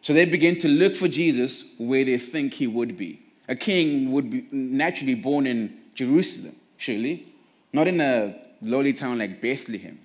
So 0.00 0.12
they 0.12 0.24
begin 0.24 0.56
to 0.60 0.68
look 0.68 0.94
for 0.94 1.08
Jesus 1.08 1.64
where 1.78 2.04
they 2.04 2.16
think 2.16 2.54
he 2.54 2.68
would 2.68 2.96
be. 2.96 3.22
A 3.48 3.56
king 3.56 4.12
would 4.12 4.30
be 4.30 4.46
naturally 4.52 5.16
born 5.16 5.48
in 5.48 5.76
Jerusalem, 5.94 6.54
surely, 6.76 7.26
not 7.72 7.88
in 7.88 8.00
a 8.00 8.36
lowly 8.62 8.92
town 8.92 9.18
like 9.18 9.42
Bethlehem. 9.42 9.98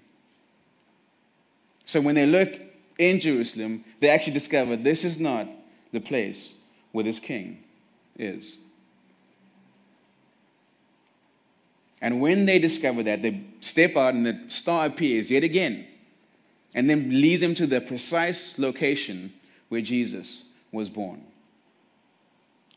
So 1.85 2.01
when 2.01 2.15
they 2.15 2.25
look 2.25 2.53
in 2.97 3.19
Jerusalem, 3.19 3.83
they 3.99 4.09
actually 4.09 4.33
discover 4.33 4.75
this 4.75 5.03
is 5.03 5.19
not 5.19 5.47
the 5.91 5.99
place 5.99 6.53
where 6.91 7.03
this 7.03 7.19
king 7.19 7.63
is. 8.17 8.57
And 12.01 12.19
when 12.19 12.45
they 12.45 12.57
discover 12.57 13.03
that, 13.03 13.21
they 13.21 13.43
step 13.59 13.95
out 13.95 14.15
and 14.15 14.25
the 14.25 14.39
star 14.47 14.87
appears 14.87 15.29
yet 15.29 15.43
again 15.43 15.85
and 16.73 16.89
then 16.89 17.09
leads 17.09 17.41
them 17.41 17.53
to 17.55 17.67
the 17.67 17.79
precise 17.79 18.57
location 18.57 19.33
where 19.69 19.81
Jesus 19.81 20.45
was 20.71 20.89
born. 20.89 21.21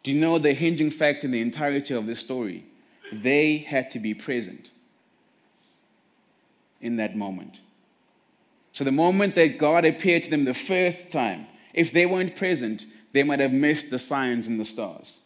Do 0.03 0.13
you 0.13 0.21
know 0.21 0.39
the 0.39 0.53
hinging 0.53 0.91
fact 0.91 1.25
in 1.25 1.31
the 1.31 1.41
entirety 1.41 1.95
of 1.95 2.07
this 2.07 2.21
story? 2.21 2.67
They 3.13 3.59
had 3.59 3.91
to 3.91 3.99
be 3.99 4.13
present 4.13 4.71
in 6.81 6.97
that 6.97 7.17
moment. 7.17 7.61
So, 8.75 8.83
the 8.83 8.93
moment 8.93 9.37
that 9.37 9.57
God 9.57 9.85
appeared 9.85 10.25
to 10.25 10.31
them 10.31 10.45
the 10.45 10.53
first 10.53 11.11
time, 11.11 11.47
if 11.73 11.93
they 11.93 12.07
weren't 12.07 12.35
present, 12.35 12.85
they 13.13 13.23
might 13.23 13.39
have 13.39 13.53
missed 13.53 13.91
the 13.91 14.01
signs 14.01 14.49
in 14.49 14.59
the 14.59 14.65
stars. 14.65 15.21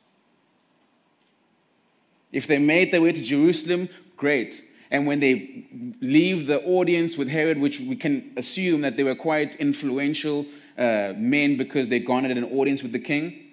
If 2.31 2.47
they 2.47 2.59
made 2.59 2.93
their 2.93 3.01
way 3.01 3.13
to 3.13 3.23
Jerusalem, 3.23 3.89
great. 4.19 4.63
And 4.91 5.07
when 5.07 5.21
they 5.21 5.67
leave 6.03 6.47
the 6.47 6.63
audience 6.63 7.17
with 7.17 7.29
Herod, 7.29 7.59
which 7.59 7.81
we 7.81 7.97
can 7.97 8.33
assume 8.37 8.83
that 8.83 8.99
they 8.99 9.03
were 9.03 9.15
quite 9.15 9.57
influential 9.57 10.45
uh, 10.77 11.15
men 11.17 11.57
because 11.57 11.89
they 11.89 12.01
garnered 12.01 12.37
an 12.37 12.45
audience 12.45 12.83
with 12.83 12.93
the 12.93 12.99
king. 12.99 13.47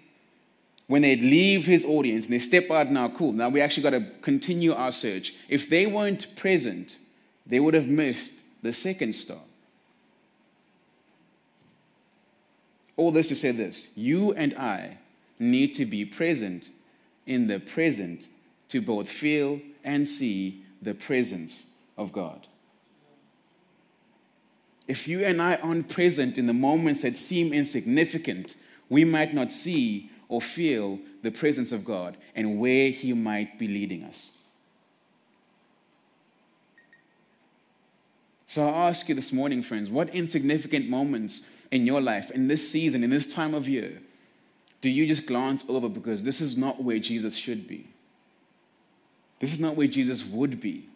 When 0.88 1.04
they 1.04 1.16
leave 1.16 1.66
his 1.66 1.86
audience 1.86 2.26
and 2.26 2.34
they 2.34 2.40
step 2.40 2.70
out 2.70 2.92
now, 2.92 3.08
cool, 3.08 3.32
now 3.32 3.48
we 3.48 3.62
actually 3.62 3.84
got 3.84 3.92
to 3.92 4.06
continue 4.22 4.74
our 4.74 4.92
search. 4.92 5.34
If 5.48 5.70
they 5.70 5.86
weren't 5.86 6.36
present, 6.36 6.98
they 7.48 7.62
would 7.62 7.74
have 7.74 7.88
missed 7.88 8.34
the 8.62 8.74
second 8.74 9.16
star. 9.16 9.40
All 12.98 13.12
this 13.12 13.28
to 13.30 13.36
say 13.36 13.52
this 13.52 13.90
you 13.96 14.34
and 14.34 14.54
I 14.54 14.98
need 15.40 15.74
to 15.76 15.86
be 15.86 16.06
present 16.06 16.70
in 17.26 17.48
the 17.48 17.60
present 17.60 18.30
to 18.70 18.82
both 18.82 19.10
feel 19.10 19.60
and 19.84 20.08
see 20.08 20.64
the 20.82 20.94
presence 20.94 21.68
of 21.98 22.12
God. 22.12 22.48
If 24.88 25.08
you 25.08 25.26
and 25.26 25.42
I 25.42 25.56
aren't 25.56 25.90
present 25.90 26.38
in 26.38 26.46
the 26.46 26.54
moments 26.54 27.02
that 27.02 27.18
seem 27.18 27.54
insignificant, 27.54 28.56
we 28.88 29.04
might 29.04 29.34
not 29.34 29.52
see 29.52 30.12
or 30.30 30.42
feel 30.42 31.00
the 31.24 31.32
presence 31.32 31.72
of 31.72 31.84
God 31.84 32.18
and 32.36 32.60
where 32.60 32.92
He 32.92 33.14
might 33.14 33.58
be 33.58 33.68
leading 33.68 34.04
us. 34.04 34.32
So 38.48 38.68
I 38.68 38.88
ask 38.90 39.10
you 39.10 39.16
this 39.16 39.34
morning, 39.34 39.64
friends, 39.64 39.90
what 39.90 40.14
insignificant 40.14 40.88
moments 40.88 41.42
in 41.72 41.86
your 41.86 42.02
life, 42.02 42.32
in 42.32 42.48
this 42.48 42.70
season, 42.70 43.04
in 43.04 43.10
this 43.10 43.28
time 43.28 43.54
of 43.54 43.68
year, 43.68 44.02
do 44.82 44.90
you 44.90 45.08
just 45.08 45.26
glance 45.26 45.66
over 45.68 45.90
because 45.90 46.24
this 46.24 46.42
is 46.42 46.56
not 46.56 46.84
where 46.84 47.00
Jesus 47.00 47.36
should 47.36 47.68
be? 47.68 47.88
This 49.40 49.52
is 49.52 49.60
not 49.60 49.76
where 49.76 49.88
Jesus 49.88 50.24
would 50.24 50.62
be. 50.62 50.88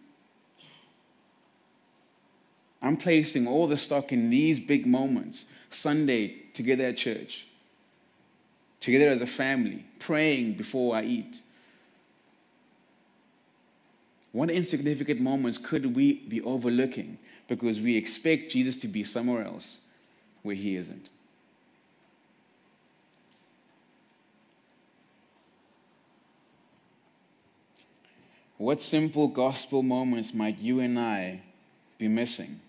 I'm 2.82 2.97
placing 2.97 3.47
all 3.47 3.67
the 3.67 3.77
stock 3.77 4.12
in 4.12 4.29
these 4.29 4.60
big 4.60 4.86
moments 4.86 5.45
Sunday 5.69 6.43
together 6.53 6.86
at 6.86 6.97
church, 6.97 7.45
together 8.79 9.10
as 9.10 9.21
a 9.21 9.27
family, 9.27 9.86
praying 9.99 10.53
before 10.53 10.95
I 10.95 11.03
eat. 11.03 11.41
What 14.32 14.49
insignificant 14.49 15.19
moments 15.19 15.58
could 15.58 15.95
we 15.95 16.13
be 16.13 16.41
overlooking 16.41 17.17
because 17.47 17.79
we 17.82 17.97
expect 17.97 18.51
Jesus 18.51 18.77
to 18.77 18.88
be 18.88 19.03
somewhere 19.03 19.43
else 19.43 19.79
where 20.43 20.56
he 20.56 20.75
isn't? 20.75 21.10
What 28.58 28.82
simple 28.82 29.30
gospel 29.30 29.84
moments 29.84 30.34
might 30.34 30.60
you 30.60 30.82
and 30.82 30.99
I 30.99 31.41
be 31.97 32.10
missing 32.10 32.60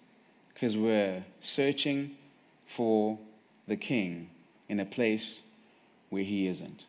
because 0.54 0.76
we're 0.76 1.24
searching 1.40 2.12
for 2.66 3.18
the 3.66 3.76
King 3.76 4.30
in 4.68 4.78
a 4.78 4.84
place 4.84 5.42
where 6.08 6.22
he 6.22 6.46
isn't? 6.46 6.84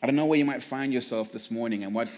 I 0.00 0.06
don't 0.06 0.14
know 0.14 0.26
where 0.26 0.38
you 0.38 0.44
might 0.44 0.62
find 0.62 0.92
yourself 0.92 1.32
this 1.32 1.50
morning 1.50 1.82
and 1.82 1.92
what 1.92 2.08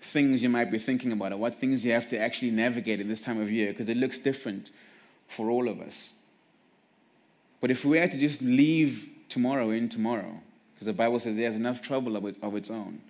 things 0.00 0.42
you 0.42 0.48
might 0.48 0.70
be 0.70 0.78
thinking 0.78 1.12
about 1.12 1.32
or 1.32 1.36
what 1.36 1.54
things 1.54 1.84
you 1.84 1.92
have 1.92 2.06
to 2.06 2.18
actually 2.18 2.50
navigate 2.50 3.00
in 3.00 3.08
this 3.08 3.20
time 3.20 3.40
of 3.40 3.50
year 3.50 3.68
because 3.68 3.88
it 3.88 3.96
looks 3.96 4.18
different 4.18 4.70
for 5.26 5.50
all 5.50 5.68
of 5.68 5.80
us. 5.80 6.12
But 7.60 7.70
if 7.70 7.84
we 7.84 7.98
had 7.98 8.10
to 8.12 8.18
just 8.18 8.40
leave 8.40 9.08
tomorrow 9.28 9.70
in 9.70 9.88
tomorrow, 9.88 10.40
because 10.74 10.86
the 10.86 10.92
Bible 10.92 11.18
says 11.18 11.36
there's 11.36 11.56
enough 11.56 11.82
trouble 11.82 12.16
of, 12.16 12.24
it, 12.24 12.36
of 12.42 12.54
its 12.54 12.70
own. 12.70 13.00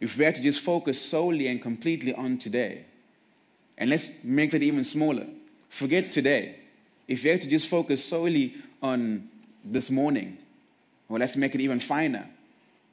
If 0.00 0.16
we 0.16 0.24
had 0.24 0.34
to 0.36 0.42
just 0.42 0.60
focus 0.60 1.00
solely 1.00 1.46
and 1.46 1.60
completely 1.60 2.14
on 2.14 2.38
today, 2.38 2.86
and 3.76 3.90
let's 3.90 4.10
make 4.24 4.50
that 4.52 4.62
even 4.62 4.82
smaller, 4.84 5.26
forget 5.68 6.10
today. 6.10 6.56
If 7.06 7.22
you 7.22 7.30
had 7.30 7.40
to 7.42 7.48
just 7.48 7.68
focus 7.68 8.04
solely 8.04 8.54
on 8.82 9.28
this 9.62 9.90
morning, 9.90 10.38
well, 11.08 11.20
let's 11.20 11.36
make 11.36 11.54
it 11.54 11.60
even 11.60 11.80
finer, 11.80 12.26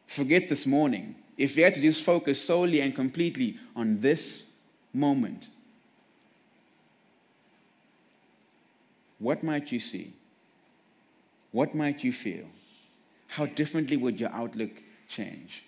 forget 0.08 0.50
this 0.50 0.66
morning. 0.66 1.16
If 1.38 1.56
you 1.56 1.64
had 1.64 1.76
to 1.76 1.82
just 1.82 2.04
focus 2.04 2.44
solely 2.44 2.82
and 2.82 2.96
completely 2.96 3.60
on 3.76 4.00
this 4.00 4.44
moment, 4.94 5.50
what 9.20 9.44
might 9.44 9.72
you 9.72 9.80
see? 9.80 10.14
What 11.52 11.76
might 11.76 12.04
you 12.04 12.12
feel? 12.12 12.48
how 13.28 13.46
differently 13.46 13.98
would 13.98 14.20
your 14.20 14.32
outlook 14.32 14.72
change? 15.08 15.64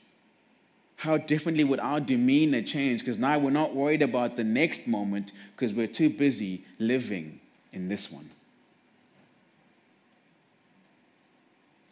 How 0.97 1.17
differently 1.17 1.63
would 1.63 1.79
our 1.79 1.99
demeanor 1.99 2.61
change? 2.61 2.99
Because 2.99 3.17
now 3.17 3.37
we're 3.37 3.51
not 3.51 3.75
worried 3.75 4.01
about 4.01 4.35
the 4.35 4.43
next 4.43 4.87
moment 4.87 5.31
because 5.55 5.73
we're 5.73 5.87
too 5.87 6.09
busy 6.09 6.65
living 6.77 7.39
in 7.71 7.87
this 7.87 8.11
one. 8.11 8.31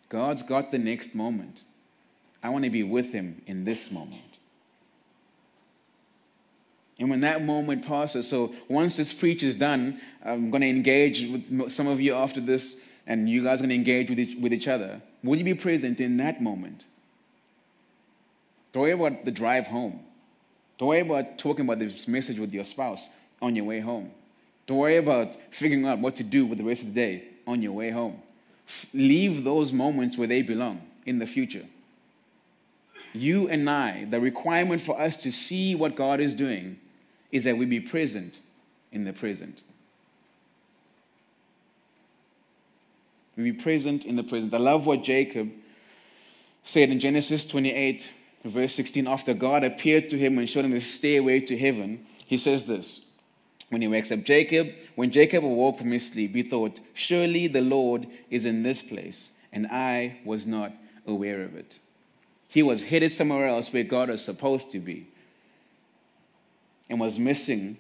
God's 0.10 0.44
got 0.44 0.72
the 0.72 0.80
next 0.80 1.14
moment. 1.14 1.64
I 2.44 2.50
want 2.50 2.64
to 2.66 2.70
be 2.70 2.84
with 2.84 3.12
Him 3.12 3.42
in 3.48 3.66
this 3.66 3.92
moment. 3.92 4.40
And 7.00 7.10
when 7.10 7.20
that 7.22 7.44
moment 7.44 7.86
passes, 7.86 8.28
so 8.28 8.54
once 8.68 8.98
this 8.98 9.14
preach 9.14 9.44
is 9.44 9.56
done, 9.56 10.02
I'm 10.26 10.50
going 10.50 10.62
to 10.62 10.70
engage 10.70 11.28
with 11.30 11.72
some 11.72 11.88
of 11.88 12.02
you 12.02 12.16
after 12.16 12.42
this, 12.42 12.78
and 13.06 13.30
you 13.30 13.44
guys 13.44 13.60
are 13.60 13.64
going 13.64 13.70
to 13.70 13.76
engage 13.76 14.10
with 14.10 14.20
each, 14.20 14.38
with 14.38 14.52
each 14.52 14.68
other. 14.68 15.02
Will 15.24 15.38
you 15.38 15.44
be 15.44 15.54
present 15.54 16.00
in 16.00 16.18
that 16.18 16.42
moment? 16.42 16.86
Don't 18.72 18.84
worry 18.84 18.92
about 18.92 19.26
the 19.26 19.32
drive 19.32 19.68
home. 19.68 20.00
Don't 20.78 20.90
worry 20.90 21.00
about 21.00 21.38
talking 21.38 21.66
about 21.66 21.80
this 21.80 22.08
message 22.08 22.40
with 22.40 22.54
your 22.54 22.64
spouse 22.64 23.10
on 23.42 23.56
your 23.56 23.66
way 23.66 23.80
home. 23.80 24.12
Don't 24.66 24.78
worry 24.78 24.98
about 24.98 25.38
figuring 25.52 25.86
out 25.86 26.00
what 26.00 26.16
to 26.18 26.24
do 26.24 26.46
with 26.46 26.58
the 26.58 26.64
rest 26.64 26.82
of 26.82 26.90
the 26.90 26.94
day 26.94 27.24
on 27.46 27.62
your 27.62 27.72
way 27.72 27.92
home. 27.92 28.22
Leave 28.94 29.44
those 29.44 29.72
moments 29.72 30.18
where 30.18 30.28
they 30.28 30.42
belong 30.42 30.82
in 31.06 31.20
the 31.20 31.26
future. 31.26 31.66
You 33.18 33.48
and 33.48 33.70
I, 33.70 34.06
the 34.06 34.20
requirement 34.20 34.82
for 34.82 35.00
us 35.00 35.18
to 35.18 35.32
see 35.32 35.76
what 35.76 35.96
God 35.96 36.20
is 36.20 36.34
doing 36.34 36.80
is 37.32 37.44
that 37.44 37.58
we 37.58 37.66
be 37.66 37.80
present 37.80 38.40
in 38.92 39.04
the 39.04 39.14
present. 39.14 39.62
We 43.36 43.52
be 43.52 43.54
present 43.54 44.06
in 44.06 44.16
the 44.16 44.24
present. 44.24 44.54
I 44.54 44.58
love 44.58 44.86
what 44.86 45.04
Jacob 45.04 45.52
said 46.64 46.90
in 46.90 47.00
Genesis 47.00 47.46
28, 47.46 48.10
verse 48.44 48.74
16. 48.74 49.08
After 49.08 49.34
God 49.34 49.64
appeared 49.64 50.10
to 50.10 50.18
him 50.18 50.38
and 50.38 50.50
showed 50.50 50.66
him 50.66 50.72
the 50.72 50.82
stairway 50.82 51.40
to 51.42 51.58
heaven, 51.58 52.06
he 52.26 52.38
says 52.38 52.66
this 52.66 53.02
when 53.70 53.82
he 53.82 53.88
wakes 53.88 54.12
up 54.12 54.24
Jacob, 54.24 54.70
when 54.96 55.12
Jacob 55.12 55.44
awoke 55.44 55.80
from 55.80 55.92
his 55.92 56.08
sleep, 56.08 56.34
he 56.34 56.44
thought, 56.44 56.80
Surely 56.94 57.48
the 57.48 57.62
Lord 57.62 58.08
is 58.30 58.46
in 58.46 58.64
this 58.64 58.82
place, 58.82 59.32
and 59.52 59.68
I 59.68 60.20
was 60.24 60.48
not 60.48 60.72
aware 61.06 61.42
of 61.44 61.56
it. 61.56 61.80
He 62.48 62.64
was 62.64 62.86
headed 62.86 63.12
somewhere 63.12 63.48
else 63.48 63.72
where 63.72 63.84
God 63.84 64.10
was 64.10 64.24
supposed 64.24 64.72
to 64.72 64.80
be, 64.80 65.08
and 66.90 67.00
was 67.00 67.20
missing 67.20 67.78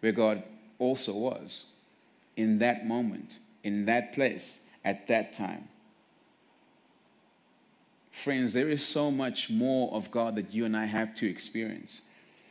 where 0.00 0.12
God 0.12 0.42
also 0.78 1.12
was 1.12 1.64
in 2.36 2.58
that 2.58 2.86
moment 2.86 3.38
in 3.68 3.84
that 3.86 4.14
place 4.14 4.60
at 4.84 5.06
that 5.08 5.32
time. 5.32 5.68
Friends, 8.10 8.52
there 8.52 8.68
is 8.68 8.84
so 8.84 9.10
much 9.10 9.48
more 9.48 9.92
of 9.92 10.10
God 10.10 10.34
that 10.36 10.52
you 10.52 10.64
and 10.64 10.76
I 10.76 10.86
have 10.86 11.14
to 11.14 11.28
experience, 11.28 12.02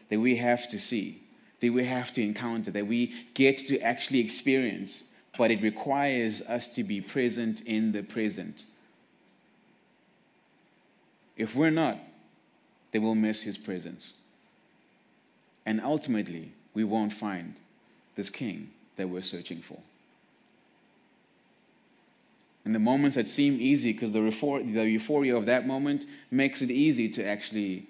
that 0.09 0.19
we 0.19 0.37
have 0.37 0.67
to 0.69 0.79
see, 0.79 1.23
that 1.59 1.73
we 1.73 1.83
have 1.85 2.13
to 2.13 2.21
encounter, 2.21 2.71
that 2.71 2.87
we 2.87 3.13
get 3.33 3.57
to 3.57 3.79
actually 3.81 4.19
experience, 4.19 5.05
but 5.37 5.51
it 5.51 5.61
requires 5.61 6.41
us 6.41 6.69
to 6.69 6.83
be 6.83 7.01
present 7.01 7.61
in 7.61 7.91
the 7.91 8.03
present. 8.03 8.65
If 11.37 11.55
we're 11.55 11.69
not, 11.69 11.99
then 12.91 13.03
we'll 13.03 13.15
miss 13.15 13.43
His 13.43 13.57
presence. 13.57 14.13
And 15.65 15.79
ultimately, 15.81 16.51
we 16.73 16.83
won't 16.83 17.13
find 17.13 17.55
this 18.15 18.29
King 18.29 18.71
that 18.95 19.07
we're 19.07 19.21
searching 19.21 19.61
for. 19.61 19.79
And 22.65 22.75
the 22.75 22.79
moments 22.79 23.15
that 23.15 23.29
seem 23.29 23.61
easy, 23.61 23.93
because 23.93 24.11
the, 24.11 24.19
the 24.19 24.89
euphoria 24.89 25.37
of 25.37 25.45
that 25.45 25.65
moment 25.65 26.05
makes 26.29 26.61
it 26.61 26.69
easy 26.69 27.07
to 27.09 27.25
actually 27.25 27.85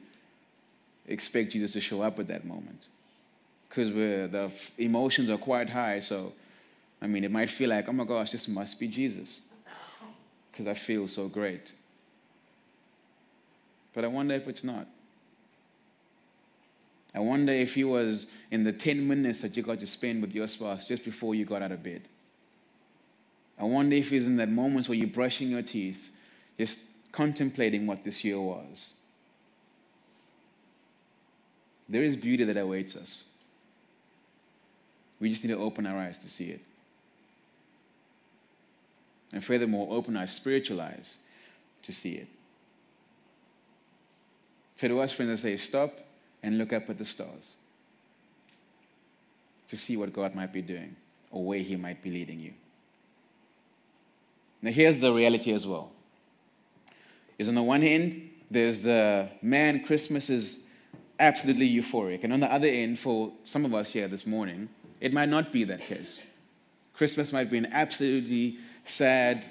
expect 1.08 1.54
Jesus 1.54 1.72
to 1.74 1.82
show 1.82 2.02
up 2.02 2.20
at 2.20 2.28
that 2.28 2.46
moment. 2.46 2.88
Because 3.68 3.90
the 3.90 4.52
emotions 4.78 5.30
are 5.30 5.38
quite 5.38 5.70
high, 5.70 6.00
so 6.00 6.34
I 7.02 7.08
mean, 7.08 7.24
it 7.24 7.32
might 7.32 7.50
feel 7.50 7.70
like, 7.70 7.88
oh 7.88 7.94
my 7.94 8.04
gosh, 8.04 8.32
this 8.32 8.48
must 8.48 8.80
be 8.80 8.88
Jesus. 8.88 9.42
Because 10.52 10.68
I 10.68 10.74
feel 10.74 11.08
so 11.08 11.28
great. 11.28 11.74
But 13.98 14.06
I 14.06 14.10
wonder 14.10 14.36
if 14.36 14.48
it's 14.48 14.64
not. 14.64 14.86
I 17.16 17.20
wonder 17.20 17.52
if 17.52 17.74
he 17.74 17.84
was 17.84 18.28
in 18.52 18.64
the 18.64 18.72
10 18.72 19.08
minutes 19.08 19.42
that 19.42 19.58
you 19.58 19.64
got 19.64 19.80
to 19.80 19.88
spend 19.88 20.22
with 20.22 20.36
your 20.36 20.48
spouse 20.48 20.88
just 20.88 21.04
before 21.04 21.34
you 21.34 21.46
got 21.46 21.64
out 21.64 21.72
of 21.72 21.82
bed. 21.82 22.04
I 23.58 23.64
wonder 23.64 23.96
if 23.96 24.14
it's 24.14 24.28
in 24.28 24.36
that 24.36 24.50
moments 24.50 24.88
where 24.88 24.96
you're 24.96 25.08
brushing 25.08 25.50
your 25.50 25.64
teeth, 25.64 26.12
just 26.60 26.80
contemplating 27.12 27.88
what 27.88 28.04
this 28.04 28.24
year 28.24 28.40
was. 28.40 28.94
There 31.90 32.04
is 32.04 32.16
beauty 32.16 32.44
that 32.44 32.56
awaits 32.56 32.96
us. 32.96 33.24
We 35.20 35.32
just 35.32 35.44
need 35.44 35.56
to 35.56 35.60
open 35.60 35.88
our 35.88 35.98
eyes 35.98 36.20
to 36.20 36.30
see 36.30 36.52
it. 36.52 36.62
And 39.34 39.44
furthermore, 39.44 39.88
open 39.90 40.16
our 40.16 40.28
spiritual 40.28 40.82
eyes 40.82 41.18
to 41.82 41.92
see 41.92 42.12
it. 42.12 42.28
So 44.78 44.88
the 44.88 44.98
us, 45.00 45.12
friends, 45.12 45.32
I 45.32 45.50
say, 45.50 45.58
stop 45.58 45.92
and 46.44 46.60
look 46.60 46.72
up 46.72 46.88
at 46.88 47.00
the 47.00 47.04
stars 47.04 47.56
to 49.68 49.76
see 49.76 49.98
what 49.98 50.14
God 50.14 50.36
might 50.36 50.54
be 50.54 50.62
doing 50.62 50.96
or 51.32 51.44
where 51.44 51.60
He 51.60 51.76
might 51.76 52.04
be 52.04 52.12
leading 52.12 52.40
you. 52.40 52.54
Now, 54.62 54.70
here's 54.72 55.00
the 55.00 55.12
reality 55.12 55.52
as 55.52 55.66
well. 55.66 55.92
Is 57.40 57.50
on 57.50 57.56
the 57.56 57.64
one 57.64 57.82
hand, 57.82 58.30
there's 58.52 58.84
the 58.84 59.30
man, 59.42 59.84
Christmas 59.84 60.30
is 60.30 60.60
absolutely 61.20 61.68
euphoric. 61.68 62.24
And 62.24 62.32
on 62.32 62.40
the 62.40 62.52
other 62.52 62.68
end, 62.68 63.00
for 63.00 63.32
some 63.44 63.66
of 63.66 63.74
us 63.74 63.94
here 63.94 64.08
this 64.08 64.28
morning, 64.28 64.70
it 65.02 65.12
might 65.12 65.30
not 65.30 65.52
be 65.52 65.64
that 65.64 65.82
case. 65.82 66.22
Christmas 66.94 67.34
might 67.34 67.50
be 67.50 67.58
an 67.58 67.66
absolutely 67.72 68.60
sad 68.84 69.50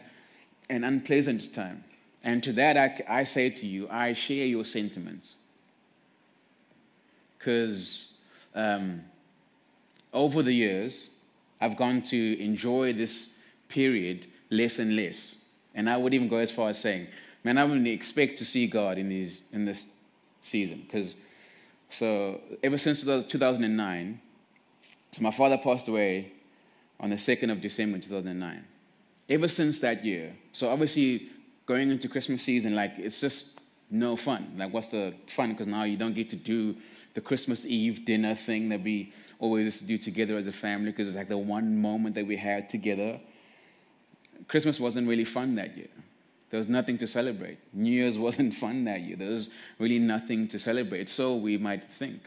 and 0.71 0.85
unpleasant 0.85 1.53
time. 1.53 1.83
And 2.27 2.43
to 2.43 2.53
that, 2.55 2.77
I, 2.77 3.21
I 3.21 3.23
say 3.23 3.51
to 3.51 3.67
you, 3.67 3.89
I 3.89 4.13
share 4.13 4.47
your 4.47 4.65
sentiments. 4.65 5.37
Because 7.39 8.15
um, 8.53 9.03
over 10.13 10.43
the 10.43 10.53
years, 10.53 11.11
I've 11.61 11.77
gone 11.77 12.03
to 12.03 12.43
enjoy 12.43 12.95
this 12.95 13.35
period 13.69 14.27
less 14.51 14.81
and 14.81 14.97
less. 14.97 15.37
And 15.73 15.89
I 15.89 15.97
would 15.97 16.15
even 16.15 16.27
go 16.27 16.39
as 16.39 16.51
far 16.51 16.71
as 16.71 16.81
saying, 16.81 17.07
man, 17.45 17.59
I 17.59 17.65
wouldn't 17.65 17.87
expect 17.87 18.39
to 18.39 18.45
see 18.45 18.67
God 18.67 18.99
in, 18.99 19.09
these, 19.09 19.43
in 19.53 19.65
this 19.65 19.87
season. 20.41 20.83
Because, 20.85 21.15
so, 21.91 22.41
ever 22.61 22.77
since 22.77 23.03
2009, 23.03 24.21
so 25.13 25.23
my 25.23 25.31
father 25.31 25.59
passed 25.59 25.87
away 25.87 26.33
on 26.99 27.11
the 27.11 27.17
2nd 27.17 27.53
of 27.53 27.61
December 27.61 28.01
2009. 28.01 28.65
Ever 29.29 29.47
since 29.47 29.79
that 29.79 30.05
year, 30.05 30.35
so 30.53 30.69
obviously 30.69 31.31
going 31.67 31.91
into 31.91 32.09
Christmas 32.09 32.43
season, 32.43 32.75
like 32.75 32.93
it's 32.97 33.21
just 33.21 33.61
no 33.91 34.17
fun. 34.17 34.55
Like, 34.57 34.73
what's 34.73 34.89
the 34.89 35.15
fun? 35.27 35.51
Because 35.51 35.67
now 35.67 35.85
you 35.85 35.97
don't 35.97 36.15
get 36.15 36.31
to 36.31 36.37
do 36.37 36.77
the 37.15 37.21
Christmas 37.21 37.65
Eve 37.65 38.05
dinner 38.05 38.35
thing 38.35 38.69
that 38.71 38.83
we 38.83 39.13
always 39.39 39.81
do 39.81 39.99
together 39.99 40.37
as 40.37 40.47
a 40.47 40.53
family 40.53 40.91
because 40.91 41.09
it's 41.09 41.17
like 41.17 41.29
the 41.29 41.39
one 41.39 41.81
moment 41.81 42.15
that 42.15 42.27
we 42.27 42.37
had 42.37 42.69
together. 42.69 43.21
Christmas 44.49 44.79
wasn't 44.79 45.09
really 45.09 45.25
fun 45.25 45.55
that 45.57 45.77
year. 45.77 45.89
There 46.51 46.59
was 46.59 46.69
nothing 46.69 46.99
to 46.99 47.07
celebrate. 47.07 47.59
New 47.73 47.93
Year's 47.93 48.19
wasn't 48.29 48.55
fun 48.55 48.85
that 48.85 49.01
year. 49.01 49.17
There 49.17 49.31
was 49.31 49.51
really 49.79 49.99
nothing 49.99 50.49
to 50.49 50.59
celebrate. 50.59 51.09
So 51.09 51.37
we 51.37 51.59
might 51.59 51.85
think. 51.85 52.21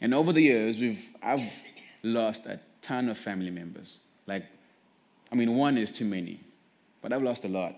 And 0.00 0.12
over 0.12 0.32
the 0.32 0.42
years, 0.42 0.78
we've, 0.78 1.08
I've 1.22 1.50
lost 2.02 2.46
a 2.46 2.60
ton 2.82 3.08
of 3.08 3.16
family 3.16 3.50
members. 3.50 3.98
Like, 4.26 4.44
I 5.32 5.34
mean, 5.34 5.56
one 5.56 5.78
is 5.78 5.90
too 5.90 6.04
many, 6.04 6.40
but 7.00 7.12
I've 7.12 7.22
lost 7.22 7.44
a 7.44 7.48
lot. 7.48 7.74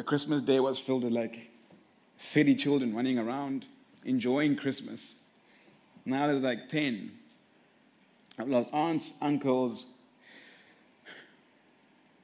Where 0.00 0.04
Christmas 0.06 0.40
Day 0.40 0.58
was 0.60 0.78
filled 0.78 1.04
with 1.04 1.12
like 1.12 1.50
30 2.20 2.54
children 2.54 2.96
running 2.96 3.18
around 3.18 3.66
enjoying 4.06 4.56
Christmas. 4.56 5.16
Now 6.06 6.26
there's 6.26 6.42
like 6.42 6.70
10. 6.70 7.12
I've 8.38 8.48
lost 8.48 8.70
aunts, 8.72 9.12
uncles. 9.20 9.84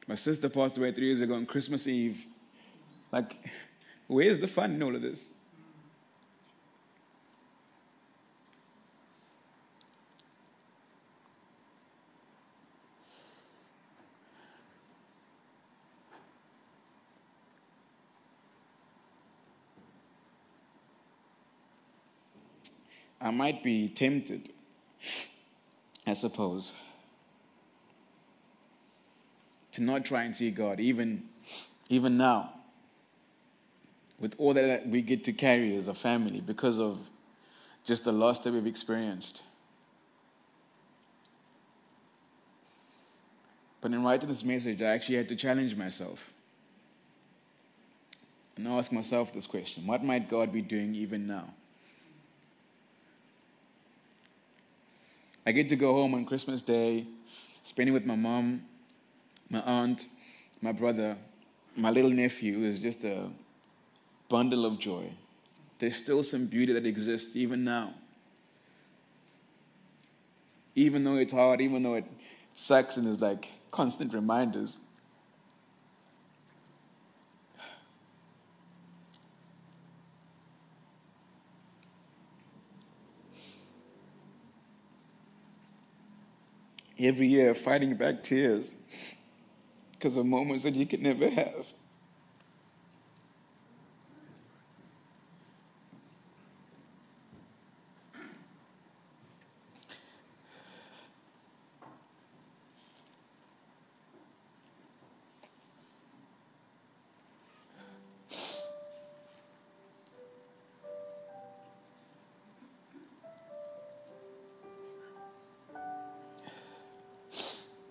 My 0.09 0.15
sister 0.15 0.49
passed 0.49 0.79
away 0.79 0.91
three 0.91 1.09
years 1.09 1.21
ago 1.21 1.35
on 1.35 1.45
Christmas 1.45 1.87
Eve. 1.87 2.25
Like, 3.13 3.37
where's 4.07 4.39
the 4.39 4.49
fun 4.49 4.73
in 4.73 4.83
all 4.83 4.97
of 4.97 5.03
this? 5.03 5.27
I 23.27 23.31
might 23.33 23.65
be 23.65 23.89
tempted, 23.89 24.51
I 26.07 26.15
suppose, 26.15 26.73
to 29.73 29.83
not 29.83 30.05
try 30.05 30.23
and 30.23 30.37
see 30.37 30.53
God, 30.53 30.79
even, 30.79 31.25
even 31.89 32.17
now, 32.17 32.53
with 34.21 34.37
all 34.39 34.55
that 34.55 34.89
we 34.89 35.03
get 35.03 35.25
to 35.25 35.33
carry 35.33 35.77
as 35.77 35.89
a 35.89 35.93
family 35.93 36.41
because 36.41 36.79
of 36.79 37.01
just 37.85 38.05
the 38.05 38.13
loss 38.13 38.39
that 38.45 38.53
we've 38.53 38.65
experienced. 38.65 39.43
But 43.81 43.91
in 43.91 44.05
writing 44.05 44.29
this 44.29 44.45
message, 44.45 44.81
I 44.83 44.93
actually 44.93 45.17
had 45.17 45.29
to 45.31 45.37
challenge 45.37 45.75
myself 45.75 46.33
and 48.57 48.69
ask 48.69 48.93
myself 48.93 49.35
this 49.35 49.49
question 49.49 49.85
What 49.85 50.05
might 50.05 50.29
God 50.29 50.53
be 50.53 50.63
doing 50.63 50.95
even 50.95 51.27
now? 51.27 51.53
I 55.47 55.53
get 55.53 55.69
to 55.69 55.77
go 55.77 55.93
home 55.93 56.13
on 56.15 56.25
Christmas 56.25 56.61
Day, 56.61 57.07
spending 57.63 57.95
with 57.95 58.05
my 58.05 58.17
mom, 58.17 58.63
my 59.49 59.61
aunt, 59.61 60.09
my 60.61 60.73
brother, 60.73 61.17
my 61.77 61.91
little 61.91 62.11
nephew 62.11 62.65
is 62.65 62.81
just 62.81 63.05
a 63.05 63.29
bundle 64.29 64.67
of 64.67 64.81
joy. 64.81 65.13
There's 65.79 65.95
still 65.95 66.25
some 66.25 66.47
beauty 66.47 66.73
that 66.73 66.85
exists 66.85 67.37
even 67.37 67.63
now. 67.63 67.95
Even 70.75 71.05
though 71.05 71.17
it's 71.17 71.33
hard, 71.33 71.61
even 71.61 71.85
though 71.85 71.95
it 71.95 72.07
sucks 72.55 72.97
and 72.97 73.07
is 73.07 73.21
like 73.21 73.47
constant 73.71 74.13
reminders, 74.13 74.79
every 86.99 87.29
year 87.29 87.55
fighting 87.55 87.95
back 87.95 88.23
tears 88.23 88.73
because 89.93 90.17
of 90.17 90.27
moments 90.27 90.63
that 90.63 90.75
you 90.75 90.87
could 90.87 91.03
never 91.03 91.29
have. 91.29 91.67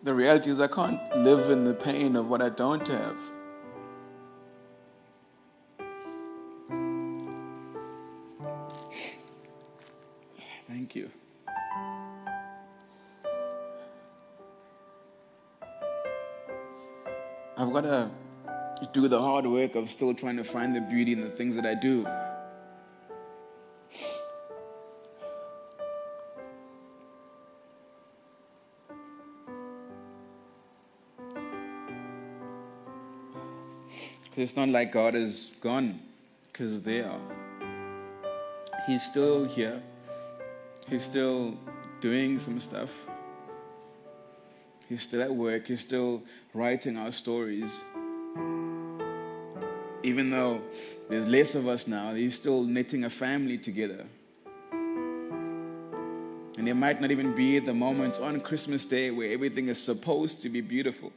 The 0.05 0.13
reality 0.13 0.51
is 0.51 0.59
I 0.59 0.67
can't 0.67 0.99
live 1.17 1.49
in 1.49 1.63
the 1.63 1.73
pain 1.73 2.15
of 2.15 2.29
what 2.29 2.39
I 2.39 2.49
don't 2.49 2.87
have. 2.87 3.17
Thank 10.67 10.95
you. 10.95 11.09
I've 17.57 17.73
got 17.73 17.81
to 17.81 18.11
do 18.93 19.07
the 19.07 19.19
hard 19.19 19.47
work 19.47 19.73
of 19.73 19.89
still 19.89 20.13
trying 20.13 20.37
to 20.37 20.43
find 20.43 20.75
the 20.75 20.81
beauty 20.81 21.13
in 21.13 21.21
the 21.21 21.31
things 21.31 21.55
that 21.55 21.65
I 21.65 21.73
do. 21.73 22.05
It's 34.45 34.55
not 34.55 34.69
like 34.69 34.91
God 34.91 35.15
is 35.15 35.49
gone 35.59 35.99
because 36.51 36.83
they 36.83 37.01
are. 37.01 37.19
He's 38.85 39.01
still 39.01 39.45
here. 39.45 39.81
He's 40.87 41.01
still 41.01 41.57
doing 41.99 42.37
some 42.37 42.59
stuff. 42.59 42.91
He's 44.87 45.01
still 45.01 45.23
at 45.23 45.33
work. 45.33 45.65
He's 45.65 45.81
still 45.81 46.21
writing 46.53 46.95
our 46.95 47.11
stories. 47.11 47.79
Even 50.03 50.29
though 50.29 50.61
there's 51.09 51.25
less 51.25 51.55
of 51.55 51.67
us 51.67 51.87
now, 51.87 52.13
he's 52.13 52.35
still 52.35 52.61
knitting 52.61 53.05
a 53.05 53.09
family 53.09 53.57
together. 53.57 54.05
And 56.55 56.67
there 56.67 56.75
might 56.75 57.01
not 57.01 57.09
even 57.09 57.33
be 57.33 57.57
the 57.57 57.73
moment 57.73 58.19
on 58.19 58.39
Christmas 58.41 58.85
Day 58.85 59.09
where 59.09 59.31
everything 59.31 59.69
is 59.69 59.81
supposed 59.81 60.39
to 60.43 60.49
be 60.49 60.61
beautiful. 60.61 61.11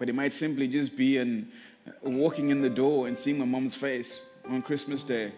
But 0.00 0.08
it 0.08 0.14
might 0.14 0.32
simply 0.32 0.66
just 0.66 0.96
be 0.96 1.18
in 1.18 1.46
uh, 1.86 2.08
walking 2.08 2.48
in 2.48 2.62
the 2.62 2.70
door 2.70 3.06
and 3.06 3.16
seeing 3.16 3.38
my 3.38 3.44
mom's 3.44 3.74
face 3.74 4.24
on 4.48 4.62
Christmas 4.62 5.04
Day. 5.04 5.30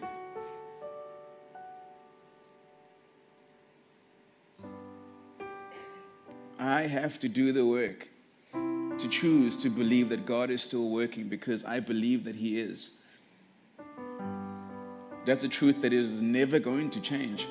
I 6.57 6.83
have 6.83 7.19
to 7.19 7.27
do 7.27 7.51
the 7.51 7.65
work 7.65 8.07
to 8.53 9.09
choose 9.09 9.57
to 9.57 9.69
believe 9.69 10.07
that 10.09 10.25
God 10.25 10.49
is 10.49 10.63
still 10.63 10.89
working 10.89 11.27
because 11.27 11.65
I 11.65 11.81
believe 11.81 12.23
that 12.23 12.37
He 12.37 12.61
is. 12.61 12.91
That's 15.25 15.43
a 15.43 15.49
truth 15.49 15.81
that 15.81 15.91
is 15.91 16.21
never 16.21 16.57
going 16.59 16.89
to 16.91 17.01
change. 17.01 17.47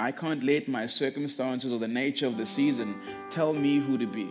I 0.00 0.12
can't 0.12 0.42
let 0.42 0.66
my 0.66 0.86
circumstances 0.86 1.74
or 1.74 1.78
the 1.78 1.86
nature 1.86 2.26
of 2.26 2.38
the 2.38 2.46
season 2.46 2.94
tell 3.28 3.52
me 3.52 3.78
who 3.78 3.98
to 3.98 4.06
be. 4.06 4.30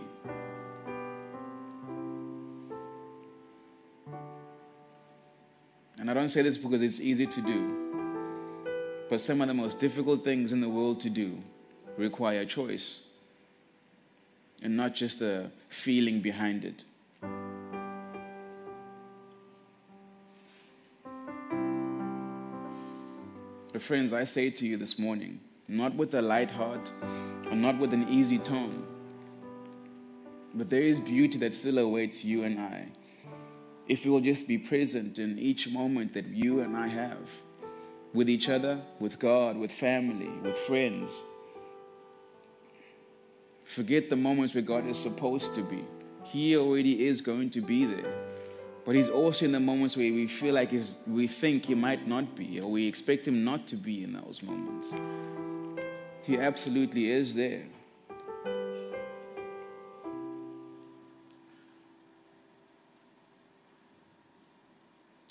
And 6.00 6.10
I 6.10 6.14
don't 6.14 6.28
say 6.28 6.42
this 6.42 6.58
because 6.58 6.82
it's 6.82 6.98
easy 6.98 7.24
to 7.24 7.40
do, 7.40 8.66
but 9.08 9.20
some 9.20 9.40
of 9.42 9.46
the 9.46 9.54
most 9.54 9.78
difficult 9.78 10.24
things 10.24 10.50
in 10.50 10.60
the 10.60 10.68
world 10.68 11.00
to 11.02 11.08
do 11.08 11.38
require 11.96 12.44
choice 12.44 13.02
and 14.64 14.76
not 14.76 14.92
just 14.96 15.22
a 15.22 15.52
feeling 15.68 16.20
behind 16.20 16.64
it. 16.64 16.82
But, 23.72 23.82
friends, 23.82 24.12
I 24.12 24.24
say 24.24 24.50
to 24.50 24.66
you 24.66 24.76
this 24.76 24.98
morning, 24.98 25.38
not 25.70 25.94
with 25.94 26.14
a 26.14 26.22
light 26.22 26.50
heart, 26.50 26.90
and 27.50 27.62
not 27.62 27.78
with 27.78 27.92
an 27.92 28.08
easy 28.08 28.38
tone. 28.38 28.84
But 30.54 30.68
there 30.68 30.82
is 30.82 30.98
beauty 30.98 31.38
that 31.38 31.54
still 31.54 31.78
awaits 31.78 32.24
you 32.24 32.42
and 32.44 32.60
I 32.60 32.88
if 33.90 34.04
we 34.04 34.10
will 34.12 34.20
just 34.20 34.46
be 34.46 34.56
present 34.56 35.18
in 35.18 35.36
each 35.36 35.68
moment 35.68 36.12
that 36.12 36.24
you 36.28 36.60
and 36.60 36.76
I 36.76 36.86
have 36.86 37.28
with 38.14 38.28
each 38.28 38.48
other, 38.48 38.80
with 39.00 39.18
God, 39.18 39.56
with 39.56 39.72
family, 39.72 40.28
with 40.44 40.56
friends. 40.58 41.24
Forget 43.64 44.08
the 44.08 44.14
moments 44.14 44.54
where 44.54 44.62
God 44.62 44.86
is 44.86 44.96
supposed 44.96 45.56
to 45.56 45.62
be. 45.62 45.84
He 46.22 46.56
already 46.56 47.04
is 47.04 47.20
going 47.20 47.50
to 47.50 47.60
be 47.60 47.84
there. 47.84 48.14
But 48.84 48.94
He's 48.94 49.08
also 49.08 49.44
in 49.44 49.50
the 49.50 49.60
moments 49.60 49.96
where 49.96 50.12
we 50.12 50.28
feel 50.28 50.54
like 50.54 50.72
we 51.08 51.26
think 51.26 51.64
He 51.64 51.74
might 51.74 52.06
not 52.06 52.36
be, 52.36 52.60
or 52.60 52.70
we 52.70 52.86
expect 52.86 53.26
Him 53.26 53.42
not 53.42 53.66
to 53.68 53.76
be 53.76 54.04
in 54.04 54.12
those 54.12 54.40
moments. 54.40 54.92
He 56.22 56.38
absolutely 56.38 57.10
is 57.10 57.34
there. 57.34 57.64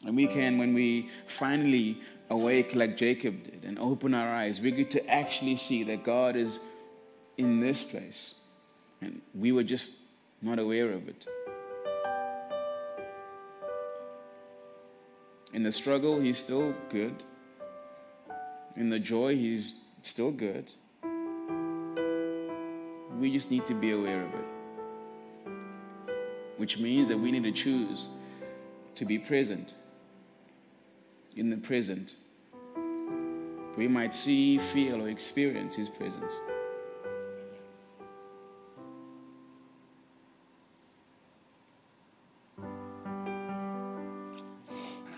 And 0.05 0.15
we 0.15 0.27
can, 0.27 0.57
when 0.57 0.73
we 0.73 1.09
finally 1.27 2.01
awake 2.29 2.73
like 2.73 2.97
Jacob 2.97 3.43
did 3.43 3.63
and 3.63 3.77
open 3.77 4.13
our 4.13 4.33
eyes, 4.33 4.59
we 4.59 4.71
get 4.71 4.89
to 4.91 5.07
actually 5.07 5.55
see 5.57 5.83
that 5.83 6.03
God 6.03 6.35
is 6.35 6.59
in 7.37 7.59
this 7.59 7.83
place. 7.83 8.35
And 9.01 9.21
we 9.35 9.51
were 9.51 9.63
just 9.63 9.91
not 10.41 10.57
aware 10.57 10.91
of 10.91 11.07
it. 11.07 11.25
In 15.53 15.63
the 15.63 15.71
struggle, 15.71 16.19
He's 16.19 16.37
still 16.37 16.73
good. 16.89 17.23
In 18.75 18.89
the 18.89 18.99
joy, 18.99 19.35
He's 19.35 19.75
still 20.01 20.31
good. 20.31 20.71
We 23.19 23.31
just 23.33 23.51
need 23.51 23.65
to 23.67 23.73
be 23.73 23.91
aware 23.91 24.23
of 24.23 24.33
it. 24.33 24.45
Which 26.57 26.77
means 26.77 27.07
that 27.09 27.17
we 27.17 27.31
need 27.31 27.43
to 27.43 27.51
choose 27.51 28.07
to 28.95 29.05
be 29.05 29.17
present 29.17 29.73
in 31.35 31.49
the 31.49 31.57
present. 31.57 32.15
We 33.77 33.87
might 33.87 34.13
see, 34.13 34.57
feel, 34.57 35.01
or 35.03 35.09
experience 35.09 35.75
His 35.75 35.89
presence. 35.89 36.33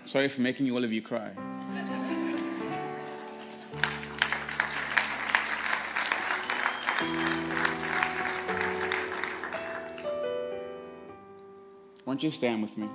Sorry 0.06 0.28
for 0.28 0.42
making 0.42 0.70
all 0.70 0.84
of 0.84 0.92
you 0.92 1.00
cry. 1.00 1.30
Won't 12.12 12.22
you 12.22 12.30
stand 12.30 12.60
with 12.60 12.76
me? 12.76 12.90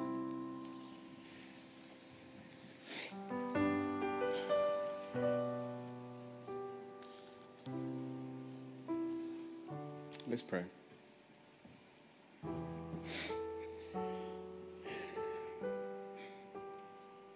Let's 10.30 10.44
pray. 10.44 10.66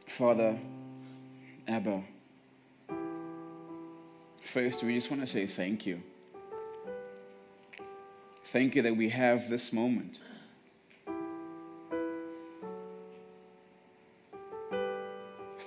Father, 0.06 0.60
Abba, 1.68 2.04
first 4.44 4.84
we 4.84 4.94
just 4.94 5.10
want 5.10 5.24
to 5.24 5.28
say 5.28 5.48
thank 5.48 5.88
you. 5.88 6.04
Thank 8.46 8.76
you 8.76 8.84
that 8.84 8.96
we 8.96 9.10
have 9.10 9.50
this 9.50 9.74
moment. 9.74 10.20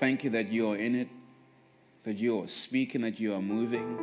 Thank 0.04 0.22
you 0.22 0.28
that 0.32 0.50
you 0.50 0.70
are 0.70 0.76
in 0.76 0.94
it, 0.96 1.08
that 2.02 2.18
you 2.18 2.38
are 2.42 2.46
speaking, 2.46 3.00
that 3.00 3.18
you 3.18 3.32
are 3.32 3.40
moving. 3.40 3.98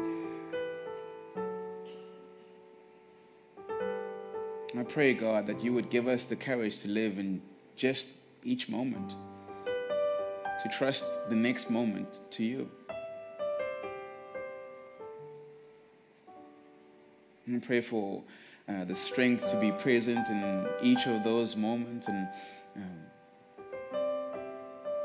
I 4.76 4.82
pray, 4.82 5.14
God, 5.14 5.46
that 5.46 5.64
you 5.64 5.74
would 5.74 5.92
give 5.92 6.08
us 6.08 6.26
the 6.26 6.36
courage 6.36 6.82
to 6.82 6.88
live 6.88 7.20
in 7.20 7.40
just 7.76 8.08
each 8.44 8.68
moment, 8.68 9.16
to 9.68 10.70
trust 10.76 11.06
the 11.30 11.36
next 11.36 11.70
moment 11.70 12.20
to 12.32 12.44
you. 12.44 12.68
And 17.46 17.58
I 17.58 17.60
pray 17.64 17.82
for 17.82 18.24
uh, 18.68 18.86
the 18.86 18.96
strength 18.96 19.52
to 19.52 19.60
be 19.60 19.72
present 19.72 20.28
in 20.30 20.68
each 20.82 21.06
of 21.06 21.24
those 21.24 21.56
moments 21.56 22.08
and 22.08 22.28
um, 22.76 23.02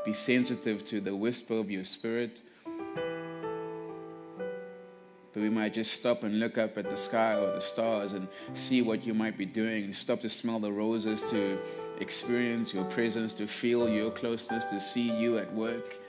be 0.07 0.13
sensitive 0.13 0.85
to 0.85 1.01
the 1.01 1.13
whisper 1.13 1.55
of 1.55 1.69
your 1.69 1.83
spirit 1.83 2.41
that 5.33 5.41
we 5.41 5.49
might 5.49 5.73
just 5.73 5.91
stop 5.91 6.23
and 6.23 6.39
look 6.39 6.57
up 6.57 6.77
at 6.77 6.89
the 6.89 6.95
sky 6.95 7.33
or 7.33 7.51
the 7.51 7.59
stars 7.59 8.13
and 8.13 8.25
see 8.53 8.81
what 8.81 9.05
you 9.05 9.13
might 9.13 9.37
be 9.37 9.45
doing, 9.45 9.91
stop 9.91 10.21
to 10.21 10.29
smell 10.29 10.61
the 10.61 10.71
roses, 10.71 11.29
to 11.29 11.59
experience 11.99 12.73
your 12.73 12.85
presence, 12.85 13.33
to 13.33 13.45
feel 13.45 13.89
your 13.89 14.09
closeness, 14.09 14.63
to 14.63 14.79
see 14.79 15.11
you 15.11 15.39
at 15.39 15.53
work. 15.53 15.99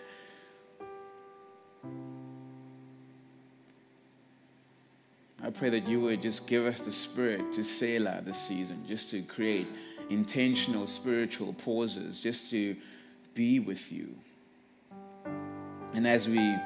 I 5.43 5.51
pray 5.51 5.71
that 5.71 5.89
you 5.89 6.01
would 6.03 6.23
just 6.23 6.47
give 6.47 6.65
us 6.67 6.83
the 6.83 6.93
spirit 6.93 7.51
to 7.55 7.65
sail 7.65 8.07
out 8.07 8.25
this 8.25 8.39
season, 8.39 8.85
just 8.87 9.11
to 9.11 9.23
create 9.23 9.67
intentional 10.09 10.87
spiritual 10.87 11.53
pauses, 11.53 12.21
just 12.21 12.49
to 12.51 12.77
be 13.39 13.61
with 13.61 13.93
you. 13.93 14.09
And 15.95 16.07
as 16.09 16.27
we 16.27 16.57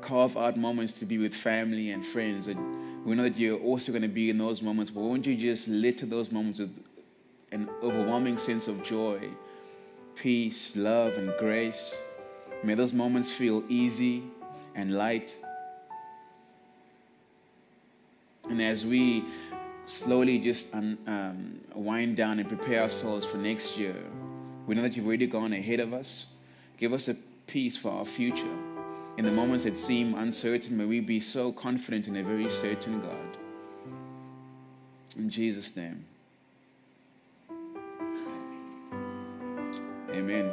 carve 0.00 0.36
out 0.36 0.56
moments 0.56 0.94
to 0.94 1.04
be 1.04 1.18
with 1.18 1.34
family 1.34 1.90
and 1.90 2.04
friends. 2.04 2.48
We 2.48 3.14
know 3.14 3.24
that 3.24 3.36
you're 3.36 3.60
also 3.60 3.92
going 3.92 4.02
to 4.02 4.08
be 4.08 4.30
in 4.30 4.38
those 4.38 4.62
moments, 4.62 4.90
but 4.90 5.00
won't 5.00 5.26
you 5.26 5.36
just 5.36 5.68
litter 5.68 6.06
those 6.06 6.30
moments 6.30 6.58
with 6.58 6.74
an 7.52 7.68
overwhelming 7.82 8.38
sense 8.38 8.68
of 8.68 8.82
joy, 8.82 9.28
peace, 10.14 10.74
love, 10.74 11.18
and 11.18 11.32
grace? 11.38 11.94
May 12.62 12.74
those 12.74 12.92
moments 12.92 13.30
feel 13.30 13.62
easy 13.68 14.24
and 14.74 14.94
light. 14.94 15.36
And 18.48 18.60
as 18.62 18.86
we 18.86 19.24
slowly 19.86 20.38
just 20.38 20.74
um, 20.74 21.60
wind 21.74 22.16
down 22.16 22.38
and 22.38 22.48
prepare 22.48 22.82
ourselves 22.82 23.26
for 23.26 23.36
next 23.36 23.76
year, 23.76 23.96
we 24.70 24.76
know 24.76 24.82
that 24.82 24.96
you've 24.96 25.06
already 25.06 25.26
gone 25.26 25.52
ahead 25.52 25.80
of 25.80 25.92
us. 25.92 26.26
Give 26.78 26.92
us 26.92 27.08
a 27.08 27.16
peace 27.48 27.76
for 27.76 27.90
our 27.90 28.04
future 28.04 28.54
in 29.18 29.24
the 29.24 29.32
moments 29.32 29.64
that 29.64 29.76
seem 29.76 30.14
uncertain, 30.14 30.76
may 30.76 30.84
we 30.84 31.00
be 31.00 31.18
so 31.18 31.50
confident 31.50 32.06
in 32.06 32.16
a 32.16 32.22
very 32.22 32.48
certain 32.48 33.00
God. 33.00 33.36
In 35.16 35.28
Jesus' 35.28 35.74
name. 35.76 36.04
Amen. 40.10 40.52